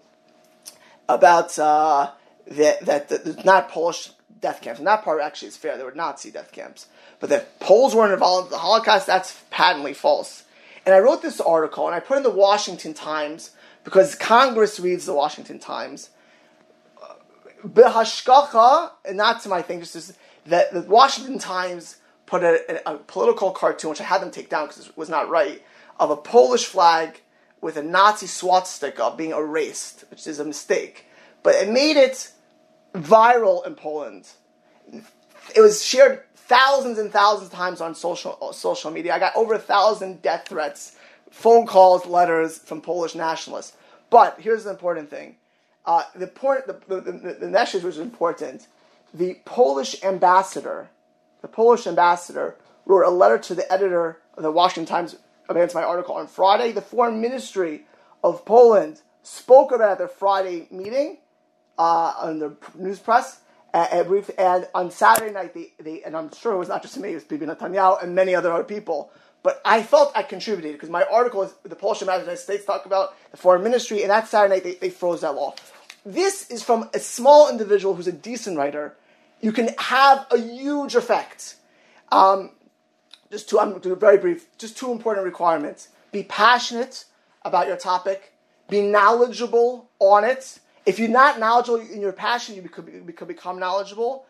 about 1.15 1.57
uh, 1.59 2.11
that 2.47 2.85
that 2.85 3.45
not 3.45 3.69
Polish 3.69 4.11
death 4.39 4.61
camps. 4.61 4.79
And 4.79 4.87
that 4.87 5.03
part 5.03 5.21
actually 5.21 5.49
is 5.49 5.57
fair. 5.57 5.77
There 5.77 5.85
were 5.85 5.93
Nazi 5.93 6.31
death 6.31 6.51
camps, 6.51 6.87
but 7.19 7.29
that 7.29 7.59
Poles 7.59 7.95
weren't 7.95 8.13
involved 8.13 8.47
in 8.47 8.51
the 8.51 8.57
Holocaust 8.57 9.07
that's 9.07 9.39
patently 9.49 9.93
false. 9.93 10.43
And 10.85 10.95
I 10.95 10.99
wrote 10.99 11.21
this 11.21 11.39
article 11.39 11.85
and 11.85 11.95
I 11.95 11.99
put 11.99 12.17
in 12.17 12.23
the 12.23 12.31
Washington 12.31 12.93
Times 12.93 13.51
because 13.83 14.15
Congress 14.15 14.79
reads 14.79 15.05
the 15.05 15.13
Washington 15.13 15.59
Times. 15.59 16.09
Behashkacha, 17.63 18.91
and 19.05 19.17
not 19.17 19.41
to 19.43 19.49
my 19.49 19.61
thing, 19.61 19.79
just 19.81 20.13
that 20.47 20.73
the 20.73 20.81
Washington 20.81 21.37
Times 21.37 21.97
put 22.25 22.43
a, 22.43 22.81
a, 22.89 22.97
political 22.97 23.51
cartoon, 23.51 23.91
which 23.91 24.01
I 24.01 24.05
had 24.05 24.21
them 24.21 24.31
take 24.31 24.49
down 24.49 24.67
because 24.67 24.87
it 24.87 24.97
was 24.97 25.09
not 25.09 25.29
right, 25.29 25.61
of 25.99 26.09
a 26.09 26.15
Polish 26.15 26.65
flag 26.65 27.21
with 27.61 27.77
a 27.77 27.83
Nazi 27.83 28.27
swastika 28.27 29.13
being 29.15 29.31
erased, 29.31 30.05
which 30.09 30.27
is 30.27 30.39
a 30.39 30.45
mistake. 30.45 31.05
But 31.43 31.55
it 31.55 31.69
made 31.69 31.95
it 31.95 32.31
viral 32.93 33.65
in 33.65 33.75
Poland. 33.75 34.27
It 35.55 35.61
was 35.61 35.85
shared 35.85 36.23
thousands 36.35 36.97
and 36.97 37.11
thousands 37.11 37.51
of 37.51 37.53
times 37.53 37.79
on 37.79 37.95
social 37.95 38.51
social 38.53 38.91
media. 38.91 39.15
I 39.15 39.19
got 39.19 39.35
over 39.35 39.53
a 39.53 39.59
thousand 39.59 40.21
death 40.21 40.47
threats, 40.47 40.97
phone 41.29 41.65
calls, 41.65 42.05
letters 42.05 42.57
from 42.57 42.81
Polish 42.81 43.15
nationalists. 43.15 43.77
But 44.09 44.39
here's 44.39 44.65
the 44.65 44.71
important 44.71 45.09
thing: 45.09 45.37
uh, 45.85 46.03
the 46.15 46.27
point, 46.27 46.67
the, 46.67 46.79
the, 46.87 47.01
the, 47.01 47.33
the 47.41 47.47
message 47.47 47.83
was 47.83 47.97
important. 47.97 48.67
The 49.13 49.39
Polish 49.45 50.03
ambassador, 50.03 50.89
the 51.41 51.47
Polish 51.47 51.85
ambassador, 51.85 52.55
wrote 52.85 53.05
a 53.05 53.09
letter 53.09 53.37
to 53.37 53.55
the 53.55 53.71
editor 53.71 54.19
of 54.35 54.43
the 54.43 54.51
Washington 54.51 54.85
Times 54.85 55.15
against 55.55 55.75
my 55.75 55.83
article 55.83 56.15
on 56.15 56.27
Friday. 56.27 56.71
The 56.71 56.81
Foreign 56.81 57.21
Ministry 57.21 57.85
of 58.23 58.45
Poland 58.45 59.01
spoke 59.23 59.71
about 59.71 59.91
at 59.91 59.97
their 59.97 60.07
Friday 60.07 60.67
meeting 60.71 61.17
uh, 61.77 62.13
on 62.19 62.39
the 62.39 62.55
news 62.75 62.99
press. 62.99 63.39
And, 63.73 64.25
and 64.37 64.67
on 64.75 64.91
Saturday 64.91 65.31
night, 65.31 65.53
they, 65.53 65.71
they, 65.79 66.03
and 66.03 66.15
I'm 66.15 66.31
sure 66.33 66.53
it 66.53 66.57
was 66.57 66.67
not 66.67 66.81
just 66.81 66.97
me, 66.97 67.11
it 67.11 67.15
was 67.15 67.23
Bibi 67.23 67.45
Netanyahu 67.45 68.03
and 68.03 68.13
many 68.13 68.35
other 68.35 68.63
people. 68.63 69.11
But 69.43 69.61
I 69.65 69.81
felt 69.81 70.11
I 70.15 70.23
contributed 70.23 70.73
because 70.73 70.89
my 70.89 71.03
article 71.03 71.41
is 71.43 71.53
the 71.63 71.75
Polish 71.75 72.01
ambassador 72.01 72.25
the 72.25 72.31
United 72.31 72.43
States 72.43 72.65
talk 72.65 72.85
about 72.85 73.15
the 73.31 73.37
foreign 73.37 73.63
ministry, 73.63 74.01
and 74.01 74.11
that 74.11 74.27
Saturday 74.27 74.55
night 74.55 74.63
they, 74.63 74.75
they 74.75 74.89
froze 74.89 75.21
that 75.21 75.33
law. 75.33 75.55
This 76.05 76.49
is 76.51 76.63
from 76.63 76.89
a 76.93 76.99
small 76.99 77.49
individual 77.49 77.95
who's 77.95 78.07
a 78.07 78.11
decent 78.11 78.57
writer. 78.57 78.95
You 79.39 79.51
can 79.51 79.69
have 79.79 80.27
a 80.31 80.37
huge 80.37 80.95
effect. 80.95 81.55
Um, 82.11 82.51
just 83.31 83.49
two, 83.49 83.59
I'm 83.59 83.79
very 83.81 84.17
brief, 84.17 84.45
just 84.57 84.77
two 84.77 84.91
important 84.91 85.25
requirements. 85.25 85.89
Be 86.11 86.23
passionate 86.23 87.05
about 87.43 87.67
your 87.67 87.77
topic, 87.77 88.33
be 88.69 88.81
knowledgeable 88.81 89.89
on 89.99 90.23
it. 90.23 90.59
If 90.85 90.99
you're 90.99 91.09
not 91.09 91.39
knowledgeable 91.39 91.79
in 91.79 92.01
your 92.01 92.11
passion, 92.11 92.55
you 92.55 92.61
could, 92.63 93.15
could 93.15 93.27
become 93.27 93.59
knowledgeable. 93.59 94.25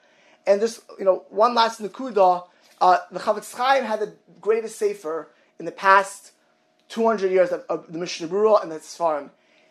And 0.46 0.62
this, 0.62 0.82
you 1.00 1.06
know, 1.06 1.26
one 1.30 1.54
last 1.54 1.82
nakuda, 1.82 2.48
uh, 2.80 2.98
the 3.12 3.20
Chofetz 3.20 3.56
Chaim 3.56 3.84
had 3.84 4.00
the 4.00 4.14
greatest 4.40 4.78
sefer 4.78 5.30
in 5.60 5.66
the 5.66 5.72
past 5.72 6.32
200 6.90 7.32
years 7.32 7.52
of, 7.52 7.64
of 7.70 7.92
the 7.92 7.98
Mishnah 7.98 8.28
Berurah 8.28 8.62
and 8.64 8.72
the 8.72 8.78
Sfarim. 8.78 9.30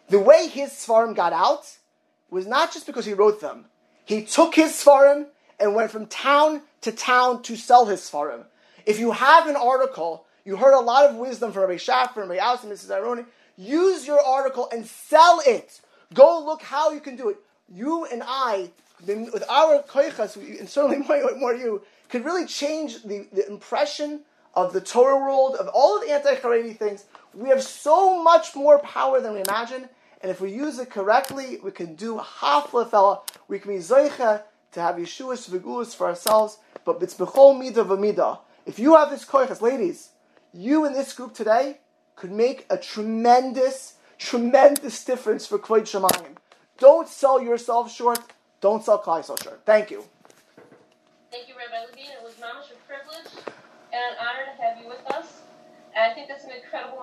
The 0.09 0.19
way 0.19 0.49
his 0.49 0.71
Sfarim 0.71 1.14
got 1.14 1.33
out 1.33 1.77
was 2.31 2.47
not 2.47 2.73
just 2.73 2.87
because 2.87 3.05
he 3.05 3.12
wrote 3.12 3.40
them. 3.40 3.66
He 4.05 4.25
took 4.25 4.55
his 4.55 4.73
Sfarim 4.73 5.27
and 5.59 5.75
went 5.75 5.90
from 5.90 6.07
town 6.07 6.62
to 6.81 6.93
town 6.93 7.43
to 7.43 7.57
sell 7.57 7.87
his 7.87 8.01
Sfarim. 8.01 8.45
If 8.87 8.99
you 8.99 9.12
have 9.12 9.47
an 9.47 9.57
article, 9.57 10.27
you 10.45 10.57
heard 10.57 10.75
a 10.75 10.81
lot 10.81 11.09
of 11.09 11.16
wisdom 11.16 11.53
from 11.53 11.62
Rabbi 11.62 11.77
Schaffer 11.77 12.21
and 12.21 12.31
Rabbi 12.31 12.43
Aus 12.43 12.64
Mrs. 12.64 12.88
Aharoni, 12.88 13.27
use 13.57 14.07
your 14.07 14.21
article 14.21 14.69
and 14.73 14.87
sell 14.87 15.40
it. 15.47 15.81
Go 16.14 16.45
look 16.45 16.62
how 16.62 16.90
you 16.90 17.01
can 17.01 17.16
do 17.16 17.29
it. 17.29 17.37
You 17.73 18.07
and 18.07 18.23
I, 18.25 18.71
with 19.07 19.45
our 19.49 19.83
koichas, 19.83 20.37
and 20.59 20.69
certainly 20.69 20.99
more, 21.09 21.37
more 21.37 21.55
you, 21.55 21.83
could 22.09 22.25
really 22.25 22.47
change 22.47 23.03
the, 23.03 23.27
the 23.33 23.49
impression 23.49 24.21
of 24.55 24.73
the 24.73 24.81
Torah 24.81 25.16
world, 25.16 25.55
of 25.57 25.69
all 25.69 25.97
of 25.97 26.07
the 26.07 26.12
anti-Haredi 26.12 26.77
things. 26.77 27.05
We 27.35 27.49
have 27.51 27.62
so 27.62 28.23
much 28.23 28.57
more 28.57 28.81
power 28.81 29.21
than 29.21 29.35
we 29.35 29.43
imagine, 29.43 29.88
and 30.21 30.31
if 30.31 30.40
we 30.40 30.53
use 30.53 30.79
it 30.79 30.90
correctly, 30.90 31.59
we 31.62 31.71
can 31.71 31.95
do 31.95 32.16
hafla 32.19 32.90
fella. 32.90 33.21
We 33.47 33.59
can 33.59 33.73
be 33.73 33.79
zoicha 33.79 34.43
to 34.73 34.81
have 34.81 34.97
Yeshua's 34.97 35.49
v'gulas 35.49 35.95
for 35.95 36.07
ourselves, 36.07 36.59
but 36.85 37.03
it's 37.03 37.14
bechol 37.14 37.57
midah 37.57 37.87
v'midah. 37.87 38.38
If 38.66 38.79
you 38.79 38.96
have 38.96 39.11
this 39.11 39.25
koichas, 39.25 39.61
ladies, 39.61 40.11
you 40.53 40.85
in 40.85 40.92
this 40.92 41.12
group 41.12 41.35
today 41.35 41.79
could 42.16 42.31
make 42.31 42.66
a 42.68 42.77
tremendous, 42.77 43.94
tremendous 44.18 45.05
difference 45.05 45.46
for 45.46 45.59
Kvod 45.59 45.83
Shemayim. 45.83 46.37
Don't 46.79 47.09
sell 47.09 47.40
yourself 47.42 47.90
short. 47.90 48.20
Don't 48.61 48.85
sell 48.85 49.03
Klai 49.03 49.25
short. 49.25 49.61
Thank 49.64 49.90
you. 49.90 50.05
Thank 51.31 51.49
you, 51.49 51.55
Rabbi 51.55 51.87
Levine. 51.87 52.12
It 52.12 52.23
was 52.23 52.35
a 52.35 52.88
privilege 52.88 53.33
and 53.92 54.03
an 54.03 54.16
honor 54.20 54.44
to 54.57 54.62
have 54.62 54.79
you 54.83 54.88
with 54.88 55.05
us. 55.12 55.42
And 55.94 56.11
I 56.11 56.14
think 56.14 56.29
that's 56.29 56.44
an 56.44 56.51
incredible 56.51 56.99